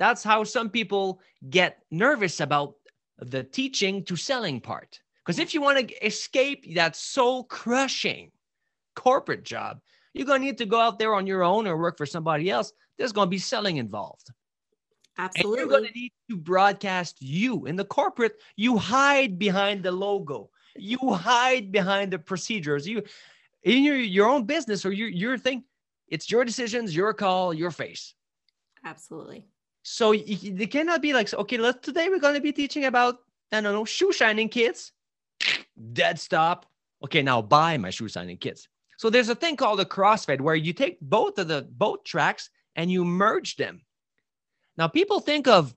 That's 0.00 0.24
how 0.24 0.42
some 0.42 0.70
people 0.70 1.20
get 1.48 1.84
nervous 1.92 2.40
about 2.40 2.74
the 3.18 3.44
teaching 3.44 4.04
to 4.06 4.16
selling 4.16 4.60
part. 4.60 4.98
Because 5.24 5.38
if 5.38 5.54
you 5.54 5.60
want 5.60 5.78
to 5.78 6.06
escape 6.06 6.74
that 6.74 6.96
soul 6.96 7.44
crushing 7.44 8.32
corporate 8.96 9.44
job, 9.44 9.80
you're 10.12 10.26
going 10.26 10.40
to 10.40 10.46
need 10.46 10.58
to 10.58 10.66
go 10.66 10.80
out 10.80 10.98
there 10.98 11.14
on 11.14 11.26
your 11.26 11.44
own 11.44 11.68
or 11.68 11.76
work 11.76 11.96
for 11.96 12.06
somebody 12.06 12.50
else. 12.50 12.72
There's 12.98 13.12
going 13.12 13.26
to 13.26 13.30
be 13.30 13.38
selling 13.38 13.76
involved. 13.76 14.32
Absolutely. 15.16 15.60
And 15.62 15.70
you're 15.70 15.78
going 15.78 15.92
to 15.92 15.98
need 15.98 16.12
to 16.30 16.36
broadcast 16.36 17.20
you. 17.20 17.66
In 17.66 17.76
the 17.76 17.84
corporate, 17.84 18.40
you 18.56 18.78
hide 18.78 19.38
behind 19.38 19.84
the 19.84 19.92
logo. 19.92 20.50
You 20.76 20.98
hide 21.12 21.70
behind 21.70 22.10
the 22.10 22.18
procedures. 22.18 22.88
You 22.88 23.02
in 23.62 23.84
your 23.84 23.96
your 23.96 24.28
own 24.28 24.44
business 24.44 24.84
or 24.84 24.92
your 24.92 25.08
your 25.08 25.36
thing 25.36 25.64
it's 26.08 26.30
your 26.30 26.44
decisions 26.44 26.94
your 26.94 27.12
call 27.12 27.52
your 27.52 27.70
face 27.70 28.14
absolutely 28.84 29.46
so 29.82 30.12
they 30.12 30.66
cannot 30.66 31.00
be 31.00 31.12
like 31.12 31.32
okay 31.34 31.56
let's 31.56 31.84
today 31.84 32.08
we're 32.08 32.18
going 32.18 32.34
to 32.34 32.40
be 32.40 32.52
teaching 32.52 32.84
about 32.84 33.18
i 33.52 33.60
don't 33.60 33.72
know 33.72 33.84
shoe 33.84 34.12
shining 34.12 34.48
kids. 34.48 34.92
dead 35.92 36.18
stop 36.18 36.66
okay 37.02 37.22
now 37.22 37.40
buy 37.40 37.76
my 37.76 37.90
shoe 37.90 38.08
shining 38.08 38.36
kids. 38.36 38.68
so 38.98 39.08
there's 39.10 39.30
a 39.30 39.34
thing 39.34 39.56
called 39.56 39.80
a 39.80 39.84
crossfade 39.84 40.40
where 40.40 40.54
you 40.54 40.72
take 40.72 41.00
both 41.00 41.38
of 41.38 41.48
the 41.48 41.66
both 41.72 42.04
tracks 42.04 42.50
and 42.76 42.90
you 42.90 43.04
merge 43.04 43.56
them 43.56 43.80
now 44.76 44.86
people 44.86 45.20
think 45.20 45.48
of 45.48 45.74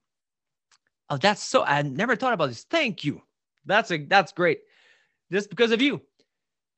oh 1.10 1.18
that's 1.18 1.42
so 1.42 1.64
i 1.64 1.82
never 1.82 2.16
thought 2.16 2.34
about 2.34 2.50
this 2.50 2.66
thank 2.70 3.04
you 3.04 3.22
that's 3.66 3.92
a 3.92 3.98
that's 4.06 4.34
great 4.34 4.62
just 5.32 5.50
because 5.50 5.72
of 5.72 5.82
you 5.82 6.02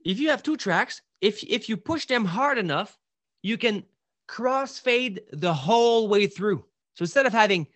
if 0.06 0.20
you 0.20 0.30
have 0.30 0.44
two 0.44 0.56
tracks, 0.56 1.02
if 1.20 1.44
if 1.44 1.68
you 1.68 1.76
push 1.76 2.06
them 2.06 2.24
hard 2.24 2.58
enough, 2.58 2.98
you 3.42 3.58
can 3.58 3.84
crossfade 4.30 5.20
the 5.34 5.54
whole 5.54 6.08
way 6.08 6.28
through. 6.28 6.64
So 6.96 7.04
instead 7.04 7.26
of 7.26 7.34
having 7.34 7.68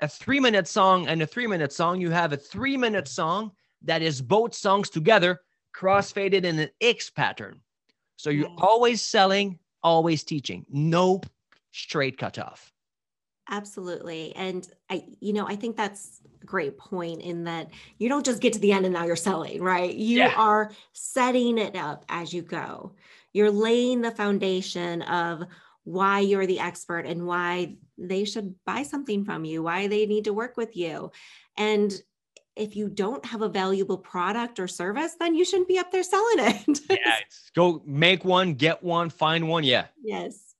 a 0.00 0.08
three 0.08 0.40
minute 0.40 0.66
song 0.66 1.06
and 1.06 1.22
a 1.22 1.26
three 1.26 1.46
minute 1.46 1.72
song, 1.72 2.00
you 2.00 2.10
have 2.10 2.32
a 2.32 2.36
three 2.36 2.76
minute 2.76 3.08
song 3.08 3.52
that 3.84 4.02
is 4.02 4.20
both 4.20 4.54
songs 4.54 4.90
together, 4.90 5.40
crossfaded 5.74 6.44
in 6.44 6.58
an 6.58 6.70
X 6.80 7.10
pattern. 7.10 7.60
So 8.16 8.30
you're 8.30 8.48
mm. 8.48 8.60
always 8.60 9.02
selling, 9.02 9.58
always 9.82 10.24
teaching, 10.24 10.66
no 10.70 11.20
straight 11.72 12.18
cutoff. 12.18 12.72
Absolutely. 13.50 14.34
And 14.36 14.66
I, 14.88 15.04
you 15.20 15.32
know, 15.32 15.46
I 15.46 15.56
think 15.56 15.76
that's 15.76 16.20
a 16.40 16.46
great 16.46 16.78
point 16.78 17.22
in 17.22 17.44
that 17.44 17.70
you 17.98 18.08
don't 18.08 18.24
just 18.24 18.40
get 18.40 18.52
to 18.54 18.58
the 18.60 18.72
end 18.72 18.86
and 18.86 18.94
now 18.94 19.04
you're 19.04 19.16
selling, 19.16 19.60
right? 19.62 19.92
You 19.92 20.18
yeah. 20.18 20.34
are 20.36 20.70
setting 20.92 21.58
it 21.58 21.76
up 21.76 22.04
as 22.08 22.32
you 22.32 22.42
go. 22.42 22.92
You're 23.32 23.50
laying 23.50 24.00
the 24.00 24.10
foundation 24.10 25.02
of 25.02 25.44
why 25.84 26.20
you're 26.20 26.46
the 26.46 26.60
expert 26.60 27.06
and 27.06 27.26
why 27.26 27.76
they 27.98 28.24
should 28.24 28.54
buy 28.64 28.82
something 28.82 29.24
from 29.24 29.44
you, 29.44 29.62
why 29.62 29.86
they 29.86 30.06
need 30.06 30.24
to 30.24 30.32
work 30.32 30.56
with 30.56 30.76
you. 30.76 31.10
And 31.56 31.92
if 32.54 32.76
you 32.76 32.88
don't 32.88 33.24
have 33.24 33.42
a 33.42 33.48
valuable 33.48 33.98
product 33.98 34.60
or 34.60 34.68
service, 34.68 35.16
then 35.18 35.34
you 35.34 35.44
shouldn't 35.44 35.68
be 35.68 35.78
up 35.78 35.90
there 35.90 36.02
selling 36.02 36.38
it. 36.38 36.80
yeah, 36.90 37.16
go 37.54 37.82
make 37.86 38.24
one, 38.24 38.54
get 38.54 38.82
one, 38.82 39.10
find 39.10 39.48
one. 39.48 39.64
Yeah. 39.64 39.86
Yes. 40.02 40.54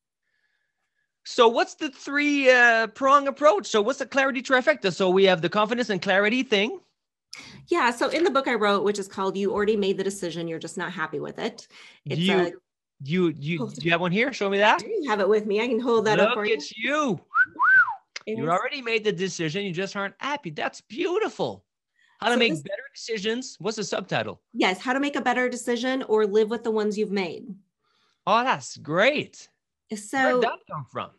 So 1.24 1.48
what's 1.48 1.74
the 1.74 1.90
three 1.90 2.50
uh, 2.50 2.88
prong 2.88 3.28
approach? 3.28 3.66
So 3.66 3.80
what's 3.80 4.00
the 4.00 4.06
clarity 4.06 4.42
trifecta? 4.42 4.92
So 4.92 5.10
we 5.10 5.24
have 5.24 5.40
the 5.40 5.48
confidence 5.48 5.90
and 5.90 6.02
clarity 6.02 6.42
thing. 6.42 6.80
Yeah. 7.68 7.90
So 7.90 8.08
in 8.08 8.24
the 8.24 8.30
book 8.30 8.48
I 8.48 8.54
wrote, 8.54 8.84
which 8.84 8.98
is 8.98 9.06
called 9.06 9.36
"You 9.36 9.52
Already 9.52 9.76
Made 9.76 9.98
the 9.98 10.04
Decision, 10.04 10.48
You're 10.48 10.58
Just 10.58 10.76
Not 10.76 10.92
Happy 10.92 11.20
with 11.20 11.38
It," 11.38 11.68
it's 12.06 12.20
you, 12.20 12.38
a, 12.38 12.52
you, 13.04 13.34
you, 13.38 13.70
do 13.74 13.84
you 13.84 13.90
have 13.90 14.00
one 14.00 14.12
here? 14.12 14.32
Show 14.32 14.48
me 14.50 14.58
that. 14.58 14.82
You 14.82 15.08
have 15.08 15.20
it 15.20 15.28
with 15.28 15.46
me. 15.46 15.60
I 15.60 15.68
can 15.68 15.80
hold 15.80 16.06
that 16.06 16.18
Look 16.18 16.28
up 16.28 16.34
for 16.34 16.44
you. 16.44 16.54
Look 16.54 16.62
at 16.62 16.76
you. 16.76 17.20
You 18.26 18.50
already 18.50 18.82
made 18.82 19.04
the 19.04 19.12
decision. 19.12 19.64
You 19.64 19.72
just 19.72 19.96
aren't 19.96 20.14
happy. 20.18 20.50
That's 20.50 20.80
beautiful. 20.82 21.64
How 22.20 22.28
to 22.28 22.34
so 22.34 22.38
make 22.38 22.52
this, 22.52 22.62
better 22.62 22.82
decisions. 22.94 23.56
What's 23.58 23.76
the 23.76 23.84
subtitle? 23.84 24.40
Yes, 24.52 24.78
how 24.78 24.92
to 24.92 25.00
make 25.00 25.16
a 25.16 25.20
better 25.20 25.48
decision 25.48 26.04
or 26.04 26.24
live 26.24 26.50
with 26.50 26.62
the 26.62 26.70
ones 26.70 26.96
you've 26.96 27.10
made. 27.10 27.46
Oh, 28.26 28.44
that's 28.44 28.76
great. 28.76 29.48
So 29.94 30.18
where 30.18 30.32
did 30.34 30.42
that 30.42 30.58
come 30.70 30.86
from? 30.90 31.10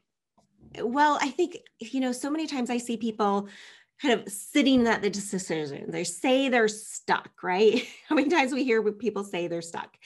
Well, 0.82 1.20
I 1.22 1.30
think 1.30 1.58
you 1.80 2.00
know, 2.00 2.14
so 2.14 2.30
many 2.30 2.48
times 2.48 2.70
I 2.70 2.78
see 2.78 2.96
people 2.96 3.50
kind 4.02 4.20
of 4.20 4.32
sitting 4.32 4.88
at 4.88 5.02
the 5.02 5.10
decision. 5.10 5.92
They 5.92 6.04
say 6.04 6.50
they're 6.50 6.68
stuck, 6.68 7.32
right? 7.44 7.86
How 8.08 8.16
many 8.16 8.30
times 8.30 8.54
we 8.54 8.64
hear 8.64 8.82
people 8.94 9.24
say 9.24 9.48
they're 9.48 9.62
stuck? 9.62 9.98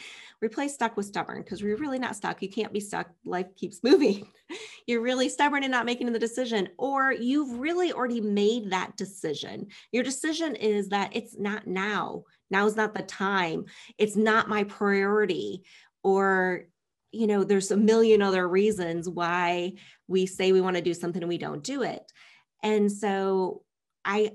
Replace 0.41 0.73
stuck 0.73 0.95
with 0.95 1.07
stubborn 1.07 1.41
because 1.41 1.63
we're 1.63 1.77
really 1.77 1.97
not 1.97 2.15
stuck. 2.15 2.41
You 2.41 2.49
can't 2.49 2.71
be 2.71 2.79
stuck. 2.79 3.09
Life 3.25 3.55
keeps 3.55 3.83
moving. 3.83 4.27
You're 4.87 5.01
really 5.01 5.29
stubborn 5.29 5.63
and 5.63 5.71
not 5.71 5.85
making 5.85 6.11
the 6.11 6.19
decision, 6.19 6.69
or 6.77 7.11
you've 7.11 7.59
really 7.59 7.91
already 7.91 8.21
made 8.21 8.71
that 8.71 8.95
decision. 8.97 9.67
Your 9.91 10.03
decision 10.03 10.55
is 10.55 10.89
that 10.89 11.15
it's 11.15 11.37
not 11.37 11.65
now. 11.65 12.23
Now 12.51 12.67
is 12.67 12.75
not 12.75 12.93
the 12.93 13.03
time. 13.03 13.65
It's 13.97 14.15
not 14.15 14.47
my 14.47 14.63
priority. 14.63 15.63
Or, 16.03 16.65
you 17.11 17.27
know, 17.27 17.43
there's 17.43 17.71
a 17.71 17.77
million 17.77 18.21
other 18.21 18.47
reasons 18.47 19.09
why 19.09 19.73
we 20.07 20.25
say 20.25 20.51
we 20.51 20.61
want 20.61 20.75
to 20.75 20.81
do 20.81 20.93
something 20.93 21.21
and 21.21 21.29
we 21.29 21.37
don't 21.37 21.63
do 21.63 21.81
it. 21.81 22.11
And 22.63 22.91
so 22.91 23.63
I 24.05 24.33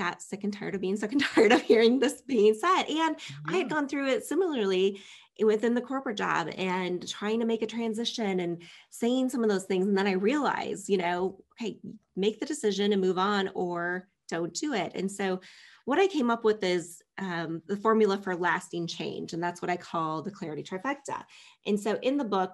got 0.00 0.22
sick 0.22 0.44
and 0.44 0.52
tired 0.52 0.74
of 0.74 0.80
being 0.80 0.96
sick 0.96 1.12
and 1.12 1.22
tired 1.34 1.52
of 1.52 1.60
hearing 1.60 1.98
this 1.98 2.22
being 2.22 2.54
said. 2.54 2.84
And 2.84 3.16
I 3.46 3.58
had 3.58 3.68
gone 3.68 3.86
through 3.86 4.08
it 4.08 4.24
similarly 4.24 5.00
within 5.44 5.74
the 5.74 5.80
corporate 5.82 6.16
job 6.16 6.50
and 6.56 7.06
trying 7.06 7.38
to 7.40 7.46
make 7.46 7.60
a 7.62 7.66
transition 7.66 8.40
and 8.40 8.62
saying 8.88 9.28
some 9.28 9.44
of 9.44 9.50
those 9.50 9.64
things. 9.64 9.86
And 9.86 9.96
then 9.96 10.06
I 10.06 10.12
realized, 10.12 10.88
you 10.88 10.96
know, 10.96 11.38
hey, 11.58 11.78
make 12.16 12.40
the 12.40 12.46
decision 12.46 12.92
and 12.92 13.00
move 13.00 13.18
on 13.18 13.50
or 13.54 14.08
don't 14.28 14.54
do 14.54 14.72
it. 14.72 14.92
And 14.94 15.10
so 15.10 15.40
what 15.84 15.98
I 15.98 16.06
came 16.06 16.30
up 16.30 16.44
with 16.44 16.64
is 16.64 17.02
um, 17.18 17.60
the 17.66 17.76
formula 17.76 18.16
for 18.16 18.34
lasting 18.34 18.86
change. 18.86 19.34
And 19.34 19.42
that's 19.42 19.60
what 19.60 19.70
I 19.70 19.76
call 19.76 20.22
the 20.22 20.30
clarity 20.30 20.62
trifecta. 20.62 21.24
And 21.66 21.78
so 21.78 21.98
in 22.02 22.16
the 22.16 22.24
book, 22.24 22.52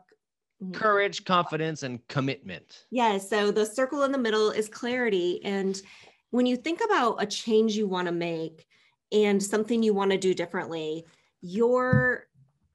courage, 0.73 1.25
confidence, 1.25 1.83
and 1.83 2.07
commitment. 2.09 2.87
Yeah. 2.91 3.19
So 3.19 3.50
the 3.50 3.67
circle 3.67 4.05
in 4.05 4.11
the 4.11 4.19
middle 4.19 4.50
is 4.50 4.69
clarity. 4.69 5.45
And 5.45 5.81
when 6.37 6.45
you 6.47 6.57
think 6.57 6.81
about 6.85 7.23
a 7.23 7.26
change 7.26 7.76
you 7.76 7.88
want 7.88 8.07
to 8.07 8.12
make 8.12 8.66
and 9.11 9.43
something 9.43 9.83
you 9.83 9.95
want 9.95 10.11
to 10.11 10.19
do 10.19 10.35
differently, 10.35 11.07
your 11.40 12.26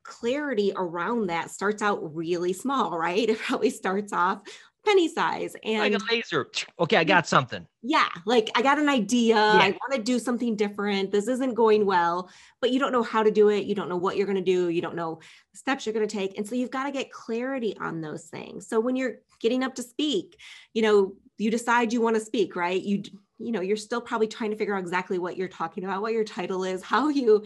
clarity 0.04 0.74
around 0.76 1.28
that 1.28 1.52
starts 1.52 1.84
out 1.84 2.16
really 2.16 2.54
small, 2.54 2.98
right? 2.98 3.30
It 3.30 3.38
probably 3.38 3.70
starts 3.70 4.12
off 4.12 4.42
penny 4.84 5.08
size 5.08 5.56
and 5.64 5.80
like 5.80 5.94
a 5.94 6.00
laser. 6.12 6.48
Okay, 6.80 6.98
I 6.98 7.04
got 7.04 7.28
something. 7.28 7.68
Yeah, 7.84 8.08
like 8.26 8.50
I 8.56 8.64
got 8.64 8.80
an 8.80 8.90
idea. 8.90 9.36
Yeah. 9.36 9.60
I 9.62 9.70
want 9.70 9.94
to 9.94 10.02
do 10.02 10.18
something 10.18 10.56
different. 10.56 11.12
This 11.12 11.28
isn't 11.28 11.54
going 11.54 11.86
well, 11.86 12.32
but 12.62 12.72
you 12.72 12.80
don't 12.80 12.92
know 12.92 13.04
how 13.04 13.22
to 13.22 13.30
do 13.30 13.50
it. 13.50 13.66
You 13.66 13.76
don't 13.76 13.90
know 13.90 13.98
what 13.98 14.18
you're 14.18 14.26
going 14.26 14.38
to 14.38 14.42
do. 14.44 14.70
You 14.70 14.82
don't 14.82 14.96
know 14.96 15.20
the 15.52 15.58
steps 15.60 15.86
you're 15.86 15.94
going 15.94 16.08
to 16.08 16.18
take. 16.18 16.36
And 16.36 16.48
so 16.48 16.56
you've 16.56 16.72
got 16.72 16.86
to 16.86 16.92
get 16.92 17.12
clarity 17.12 17.78
on 17.80 18.02
those 18.02 18.24
things. 18.24 18.68
So 18.68 18.80
when 18.80 18.96
you're 18.96 19.18
getting 19.40 19.64
up 19.64 19.76
to 19.76 19.84
speak, 19.84 20.38
you 20.74 20.82
know, 20.82 21.14
you 21.38 21.52
decide 21.52 21.94
you 21.94 22.02
want 22.02 22.16
to 22.16 22.22
speak, 22.22 22.56
right? 22.56 22.82
You 22.82 23.04
you 23.46 23.52
know, 23.52 23.62
you're 23.62 23.78
still 23.78 24.02
probably 24.02 24.28
trying 24.28 24.52
to 24.52 24.58
figure 24.58 24.76
out 24.76 24.82
exactly 24.82 25.20
what 25.20 25.38
you're 25.38 25.48
talking 25.48 25.84
about, 25.84 26.02
what 26.02 26.14
your 26.14 26.24
title 26.24 26.64
is, 26.64 26.84
how 26.84 27.10
you 27.10 27.44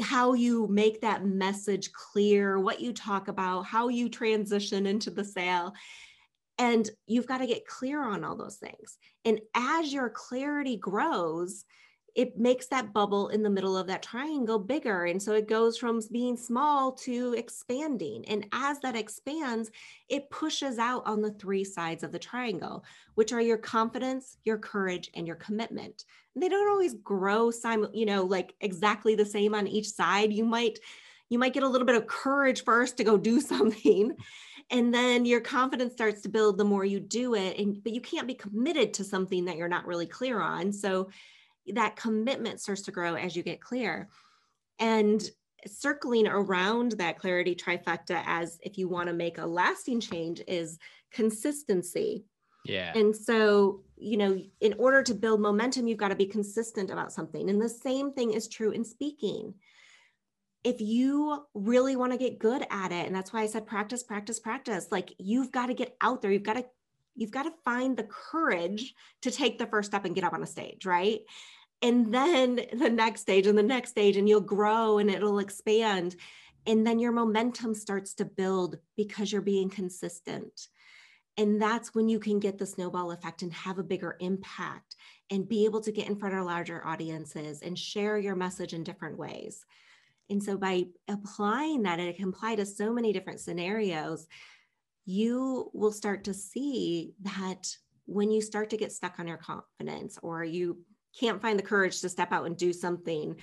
how 0.00 0.32
you 0.32 0.66
make 0.68 1.02
that 1.02 1.24
message 1.24 1.92
clear, 1.92 2.58
what 2.58 2.80
you 2.80 2.92
talk 2.92 3.28
about, 3.28 3.66
how 3.66 3.88
you 3.88 4.08
transition 4.08 4.86
into 4.86 5.10
the 5.10 5.24
sale. 5.24 5.74
And 6.58 6.88
you've 7.06 7.26
got 7.26 7.38
to 7.38 7.46
get 7.46 7.66
clear 7.66 8.02
on 8.02 8.24
all 8.24 8.36
those 8.36 8.56
things. 8.56 8.96
And 9.24 9.40
as 9.54 9.92
your 9.92 10.08
clarity 10.08 10.76
grows, 10.76 11.64
it 12.14 12.38
makes 12.38 12.66
that 12.66 12.92
bubble 12.92 13.28
in 13.28 13.42
the 13.42 13.50
middle 13.50 13.76
of 13.76 13.86
that 13.86 14.02
triangle 14.02 14.58
bigger. 14.58 15.06
And 15.06 15.22
so 15.22 15.32
it 15.32 15.48
goes 15.48 15.78
from 15.78 16.00
being 16.12 16.36
small 16.36 16.92
to 16.92 17.34
expanding. 17.38 18.24
And 18.26 18.46
as 18.52 18.80
that 18.80 18.96
expands, 18.96 19.70
it 20.10 20.28
pushes 20.28 20.78
out 20.78 21.02
on 21.06 21.22
the 21.22 21.32
three 21.32 21.64
sides 21.64 22.02
of 22.02 22.12
the 22.12 22.18
triangle, 22.18 22.84
which 23.14 23.32
are 23.32 23.40
your 23.40 23.56
confidence, 23.56 24.36
your 24.44 24.58
courage, 24.58 25.10
and 25.14 25.26
your 25.26 25.36
commitment. 25.36 26.04
And 26.34 26.42
they 26.42 26.50
don't 26.50 26.68
always 26.68 26.94
grow 26.94 27.50
sim- 27.50 27.88
you 27.94 28.04
know, 28.04 28.24
like 28.24 28.54
exactly 28.60 29.14
the 29.14 29.24
same 29.24 29.54
on 29.54 29.66
each 29.66 29.88
side. 29.88 30.32
You 30.32 30.44
might 30.44 30.78
you 31.30 31.38
might 31.38 31.54
get 31.54 31.62
a 31.62 31.68
little 31.68 31.86
bit 31.86 31.96
of 31.96 32.06
courage 32.06 32.62
first 32.62 32.98
to 32.98 33.04
go 33.04 33.16
do 33.16 33.40
something 33.40 34.14
and 34.70 34.92
then 34.92 35.24
your 35.24 35.40
confidence 35.40 35.92
starts 35.92 36.22
to 36.22 36.28
build 36.28 36.58
the 36.58 36.64
more 36.64 36.84
you 36.84 37.00
do 37.00 37.34
it 37.34 37.58
and 37.58 37.82
but 37.82 37.92
you 37.92 38.00
can't 38.00 38.26
be 38.26 38.34
committed 38.34 38.92
to 38.94 39.02
something 39.02 39.46
that 39.46 39.56
you're 39.56 39.66
not 39.66 39.86
really 39.86 40.06
clear 40.06 40.40
on 40.40 40.72
so 40.72 41.08
that 41.68 41.96
commitment 41.96 42.60
starts 42.60 42.82
to 42.82 42.92
grow 42.92 43.14
as 43.14 43.36
you 43.36 43.42
get 43.42 43.60
clear. 43.60 44.08
And 44.78 45.22
circling 45.66 46.26
around 46.26 46.92
that 46.92 47.18
clarity 47.18 47.54
trifecta 47.54 48.22
as 48.26 48.58
if 48.62 48.76
you 48.78 48.88
want 48.88 49.08
to 49.08 49.12
make 49.12 49.38
a 49.38 49.46
lasting 49.46 50.00
change 50.00 50.42
is 50.48 50.78
consistency. 51.12 52.24
Yeah. 52.64 52.92
And 52.96 53.14
so, 53.14 53.82
you 53.96 54.16
know, 54.16 54.40
in 54.60 54.74
order 54.78 55.02
to 55.02 55.14
build 55.14 55.40
momentum, 55.40 55.86
you've 55.86 55.98
got 55.98 56.08
to 56.08 56.16
be 56.16 56.26
consistent 56.26 56.90
about 56.90 57.12
something. 57.12 57.50
And 57.50 57.60
the 57.60 57.68
same 57.68 58.12
thing 58.12 58.32
is 58.32 58.48
true 58.48 58.70
in 58.70 58.84
speaking. 58.84 59.54
If 60.64 60.80
you 60.80 61.44
really 61.54 61.96
want 61.96 62.12
to 62.12 62.18
get 62.18 62.38
good 62.38 62.64
at 62.70 62.92
it, 62.92 63.06
and 63.06 63.14
that's 63.14 63.32
why 63.32 63.42
I 63.42 63.46
said 63.46 63.66
practice, 63.66 64.04
practice, 64.04 64.38
practice, 64.38 64.88
like 64.92 65.12
you've 65.18 65.50
got 65.50 65.66
to 65.66 65.74
get 65.74 65.96
out 66.00 66.22
there, 66.22 66.30
you've 66.30 66.44
got 66.44 66.54
to 66.54 66.64
you've 67.14 67.30
got 67.30 67.44
to 67.44 67.52
find 67.64 67.96
the 67.96 68.04
courage 68.04 68.94
to 69.22 69.30
take 69.30 69.58
the 69.58 69.66
first 69.66 69.90
step 69.90 70.04
and 70.04 70.14
get 70.14 70.24
up 70.24 70.32
on 70.32 70.42
a 70.42 70.46
stage, 70.46 70.86
right? 70.86 71.20
And 71.82 72.12
then 72.12 72.56
the 72.72 72.90
next 72.90 73.22
stage 73.22 73.46
and 73.46 73.58
the 73.58 73.62
next 73.62 73.90
stage, 73.90 74.16
and 74.16 74.28
you'll 74.28 74.40
grow 74.40 74.98
and 74.98 75.10
it'll 75.10 75.40
expand. 75.40 76.16
And 76.66 76.86
then 76.86 76.98
your 76.98 77.12
momentum 77.12 77.74
starts 77.74 78.14
to 78.14 78.24
build 78.24 78.78
because 78.96 79.32
you're 79.32 79.42
being 79.42 79.68
consistent. 79.68 80.68
And 81.36 81.60
that's 81.60 81.94
when 81.94 82.08
you 82.08 82.18
can 82.18 82.38
get 82.38 82.58
the 82.58 82.66
snowball 82.66 83.10
effect 83.10 83.42
and 83.42 83.52
have 83.52 83.78
a 83.78 83.82
bigger 83.82 84.16
impact 84.20 84.96
and 85.30 85.48
be 85.48 85.64
able 85.64 85.80
to 85.80 85.90
get 85.90 86.08
in 86.08 86.16
front 86.16 86.34
of 86.34 86.44
larger 86.44 86.86
audiences 86.86 87.62
and 87.62 87.78
share 87.78 88.18
your 88.18 88.36
message 88.36 88.74
in 88.74 88.84
different 88.84 89.16
ways. 89.16 89.64
And 90.28 90.42
so 90.42 90.56
by 90.56 90.86
applying 91.08 91.82
that, 91.82 92.00
it 92.00 92.16
can 92.16 92.28
apply 92.28 92.56
to 92.56 92.66
so 92.66 92.92
many 92.92 93.12
different 93.12 93.40
scenarios, 93.40 94.26
you 95.04 95.70
will 95.72 95.92
start 95.92 96.24
to 96.24 96.34
see 96.34 97.14
that 97.22 97.76
when 98.06 98.30
you 98.30 98.40
start 98.40 98.70
to 98.70 98.76
get 98.76 98.92
stuck 98.92 99.18
on 99.18 99.28
your 99.28 99.36
confidence 99.36 100.18
or 100.22 100.44
you 100.44 100.78
can't 101.18 101.42
find 101.42 101.58
the 101.58 101.62
courage 101.62 102.00
to 102.00 102.08
step 102.08 102.32
out 102.32 102.46
and 102.46 102.56
do 102.56 102.72
something 102.72 103.36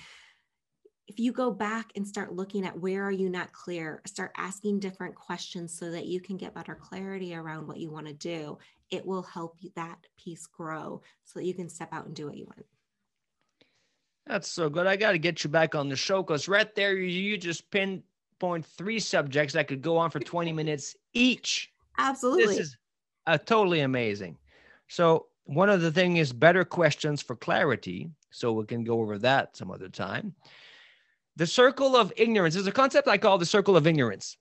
if 1.07 1.17
you 1.17 1.31
go 1.31 1.49
back 1.49 1.91
and 1.95 2.07
start 2.07 2.33
looking 2.33 2.65
at 2.65 2.79
where 2.79 3.03
are 3.03 3.11
you 3.11 3.29
not 3.29 3.51
clear 3.51 4.01
start 4.05 4.31
asking 4.37 4.79
different 4.79 5.15
questions 5.15 5.77
so 5.77 5.91
that 5.91 6.05
you 6.05 6.19
can 6.19 6.37
get 6.37 6.53
better 6.53 6.75
clarity 6.75 7.33
around 7.35 7.67
what 7.67 7.79
you 7.79 7.91
want 7.91 8.07
to 8.07 8.13
do 8.13 8.57
it 8.89 9.05
will 9.05 9.21
help 9.21 9.55
you, 9.59 9.71
that 9.75 9.97
piece 10.17 10.47
grow 10.47 11.01
so 11.23 11.39
that 11.39 11.45
you 11.45 11.53
can 11.53 11.69
step 11.69 11.89
out 11.91 12.05
and 12.05 12.15
do 12.15 12.27
what 12.27 12.37
you 12.37 12.45
want. 12.45 12.65
That's 14.25 14.47
so 14.47 14.69
good. 14.69 14.85
I 14.85 14.95
got 14.95 15.13
to 15.13 15.17
get 15.17 15.43
you 15.43 15.49
back 15.49 15.73
on 15.73 15.89
the 15.89 15.95
show 15.95 16.21
because 16.21 16.47
right 16.47 16.73
there 16.75 16.95
you 16.95 17.37
just 17.37 17.69
pinned 17.71 18.03
point 18.39 18.65
three 18.65 18.99
subjects 18.99 19.53
that 19.53 19.67
could 19.67 19.81
go 19.81 19.97
on 19.97 20.09
for 20.09 20.19
20 20.19 20.51
minutes 20.53 20.95
each. 21.13 21.71
Absolutely. 21.97 22.45
This 22.45 22.59
is 22.59 22.77
uh, 23.27 23.37
totally 23.37 23.81
amazing. 23.81 24.37
So 24.87 25.27
one 25.45 25.69
of 25.69 25.81
the 25.81 25.91
thing 25.91 26.17
is 26.17 26.33
better 26.33 26.63
questions 26.63 27.21
for 27.21 27.35
clarity. 27.35 28.09
So 28.31 28.53
we 28.53 28.65
can 28.65 28.83
go 28.83 29.01
over 29.01 29.17
that 29.19 29.57
some 29.57 29.71
other 29.71 29.89
time. 29.89 30.33
The 31.35 31.47
circle 31.47 31.95
of 31.95 32.13
ignorance 32.17 32.55
is 32.55 32.67
a 32.67 32.71
concept 32.71 33.07
I 33.07 33.17
call 33.17 33.37
the 33.37 33.45
circle 33.45 33.75
of 33.75 33.87
ignorance. 33.87 34.37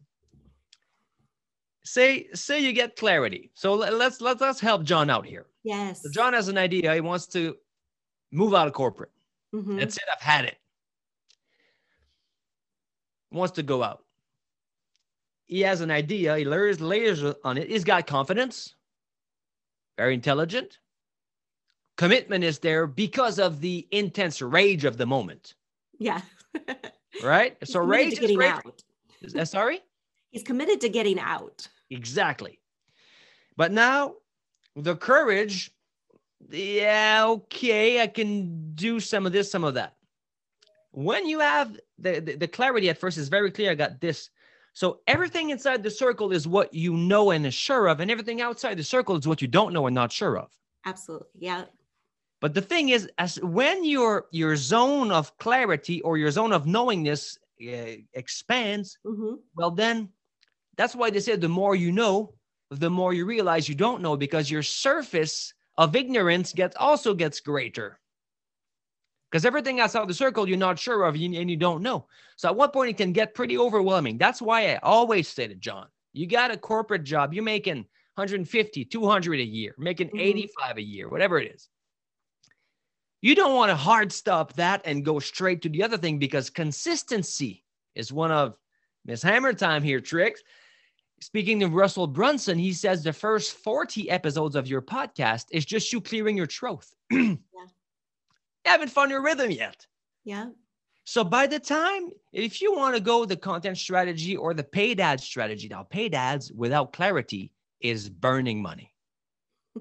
Say, 1.84 2.28
say 2.34 2.61
you 2.61 2.72
get 2.72 2.96
clarity. 2.96 3.50
So 3.54 3.74
let's 3.74 4.20
let's 4.20 4.40
let's 4.40 4.61
help 4.61 4.82
John 4.82 5.08
out 5.08 5.24
here. 5.24 5.46
Yes. 5.64 6.02
So 6.02 6.11
John 6.11 6.34
has 6.34 6.48
an 6.48 6.58
idea. 6.58 6.92
He 6.92 7.00
wants 7.00 7.26
to 7.28 7.56
move 8.30 8.52
out 8.52 8.66
of 8.66 8.74
corporate. 8.74 9.12
Mm-hmm. 9.54 9.78
That's 9.78 9.96
it. 9.96 10.02
I've 10.12 10.20
had 10.20 10.44
it 10.44 10.58
wants 13.30 13.54
to 13.56 13.62
go 13.62 13.82
out. 13.82 14.04
He 15.46 15.60
has 15.62 15.80
an 15.80 15.90
idea, 15.90 16.36
he 16.36 16.44
layers 16.44 16.80
layers 16.80 17.22
on 17.44 17.56
it. 17.56 17.68
He's 17.68 17.84
got 17.84 18.06
confidence, 18.06 18.74
very 19.96 20.14
intelligent. 20.14 20.78
Commitment 21.96 22.44
is 22.44 22.58
there 22.58 22.86
because 22.86 23.38
of 23.38 23.60
the 23.60 23.88
intense 23.90 24.40
rage 24.40 24.84
of 24.84 24.98
the 24.98 25.06
moment. 25.06 25.54
Yeah. 25.98 26.20
right? 27.24 27.56
So 27.64 27.80
rage 27.80 28.20
is 28.20 28.36
rage. 28.36 28.48
out. 28.48 28.82
Is 29.20 29.32
that, 29.32 29.48
sorry? 29.48 29.80
He's 30.30 30.44
committed 30.44 30.80
to 30.82 30.88
getting 30.88 31.18
out. 31.18 31.66
Exactly. 31.90 32.60
But 33.56 33.72
now 33.72 34.14
the 34.76 34.94
courage, 34.94 35.72
yeah, 36.50 37.24
okay, 37.26 38.00
I 38.00 38.06
can 38.06 38.74
do 38.74 39.00
some 39.00 39.26
of 39.26 39.32
this, 39.32 39.50
some 39.50 39.64
of 39.64 39.74
that 39.74 39.97
when 40.90 41.27
you 41.27 41.40
have 41.40 41.79
the, 41.98 42.20
the, 42.20 42.37
the 42.37 42.48
clarity 42.48 42.88
at 42.88 42.98
first 42.98 43.18
is 43.18 43.29
very 43.29 43.51
clear. 43.51 43.70
I 43.70 43.74
got 43.74 44.01
this. 44.01 44.31
So 44.72 45.01
everything 45.07 45.51
inside 45.51 45.83
the 45.83 45.90
circle 45.90 46.33
is 46.33 46.46
what 46.46 46.72
you 46.72 46.94
know 46.94 47.31
and 47.33 47.46
is 47.46 47.55
sure 47.55 47.88
of, 47.88 48.01
and 48.01 48.11
everything 48.11 48.40
outside 48.40 48.77
the 48.77 48.85
circle 48.85 49.16
is 49.16 49.27
what 49.27 49.42
you 49.42 49.48
don't 49.48 49.72
know 49.72 49.87
and 49.87 49.94
not 49.94 50.12
sure 50.12 50.38
of. 50.38 50.53
Absolutely. 50.87 51.29
Yeah. 51.38 51.64
But 52.40 52.55
the 52.55 52.62
thing 52.62 52.90
is, 52.90 53.11
as 53.18 53.40
when 53.42 53.85
your 53.85 54.27
your 54.31 54.55
zone 54.55 55.11
of 55.11 55.37
clarity 55.38 56.01
or 56.03 56.16
your 56.16 56.31
zone 56.31 56.53
of 56.53 56.66
knowingness 56.66 57.37
uh, 57.61 57.96
expands, 58.14 58.98
hmm 59.05 59.35
well, 59.57 59.72
then 59.72 60.11
that's 60.77 60.94
why 60.94 61.11
they 61.11 61.20
said 61.20 61.40
the 61.40 61.48
more 61.48 61.74
you 61.74 61.90
know, 61.90 62.35
the 62.70 62.90
more 62.90 63.12
you 63.12 63.24
realize 63.24 63.68
you 63.68 63.74
don't 63.74 64.03
know 64.03 64.16
because 64.16 64.51
your 64.51 64.62
surface 64.62 65.53
of 65.77 65.96
ignorance 65.96 66.53
gets 66.53 66.77
also 66.77 67.14
gets 67.14 67.40
greater. 67.40 67.98
Because 69.30 69.44
everything 69.44 69.78
outside 69.80 70.08
the 70.08 70.14
circle 70.14 70.48
you're 70.48 70.56
not 70.56 70.78
sure 70.78 71.04
of 71.04 71.14
and 71.14 71.50
you 71.50 71.56
don't 71.56 71.82
know. 71.82 72.06
So 72.36 72.48
at 72.48 72.56
one 72.56 72.70
point 72.70 72.90
it 72.90 72.96
can 72.96 73.12
get 73.12 73.34
pretty 73.34 73.58
overwhelming. 73.58 74.16
That's 74.16 74.40
why 74.40 74.72
I 74.72 74.76
always 74.82 75.28
say 75.28 75.46
to 75.46 75.54
John, 75.54 75.86
you 76.14 76.26
got 76.26 76.50
a 76.50 76.56
corporate 76.56 77.04
job, 77.04 77.34
you're 77.34 77.44
making 77.44 77.86
150, 78.14 78.84
200 78.86 79.40
a 79.40 79.44
year, 79.44 79.74
making 79.78 80.08
Mhm. 80.10 80.20
85 80.20 80.78
a 80.78 80.82
year, 80.82 81.08
whatever 81.08 81.38
it 81.38 81.54
is. 81.54 81.68
You 83.20 83.34
don't 83.34 83.54
want 83.54 83.70
to 83.70 83.76
hard 83.76 84.12
stop 84.12 84.54
that 84.54 84.82
and 84.84 85.04
go 85.04 85.18
straight 85.18 85.62
to 85.62 85.68
the 85.68 85.82
other 85.82 85.98
thing 85.98 86.18
because 86.18 86.50
consistency 86.50 87.64
is 87.94 88.12
one 88.12 88.30
of 88.30 88.56
Miss 89.04 89.22
Hammer 89.22 89.52
time 89.52 89.82
here 89.82 90.00
tricks. 90.00 90.42
Speaking 91.20 91.64
of 91.64 91.74
Russell 91.74 92.06
Brunson, 92.06 92.58
he 92.58 92.72
says 92.72 93.02
the 93.02 93.12
first 93.12 93.56
40 93.58 94.08
episodes 94.08 94.54
of 94.54 94.68
your 94.68 94.80
podcast 94.80 95.46
is 95.50 95.66
just 95.66 95.92
you 95.92 96.00
clearing 96.00 96.36
your 96.36 96.46
throat. 96.46 96.86
You 98.68 98.72
haven't 98.72 98.90
found 98.90 99.11
your 99.11 99.22
rhythm 99.22 99.50
yet. 99.50 99.87
Yeah. 100.24 100.50
So 101.04 101.24
by 101.24 101.46
the 101.46 101.59
time, 101.59 102.11
if 102.35 102.61
you 102.61 102.76
want 102.76 102.94
to 102.96 103.00
go 103.00 103.24
the 103.24 103.35
content 103.35 103.78
strategy 103.78 104.37
or 104.37 104.52
the 104.52 104.62
paid 104.62 105.00
ad 105.00 105.22
strategy, 105.22 105.68
now 105.68 105.85
paid 105.85 106.14
ads 106.14 106.52
without 106.52 106.92
clarity 106.92 107.50
is 107.81 108.11
burning 108.11 108.61
money. 108.61 108.92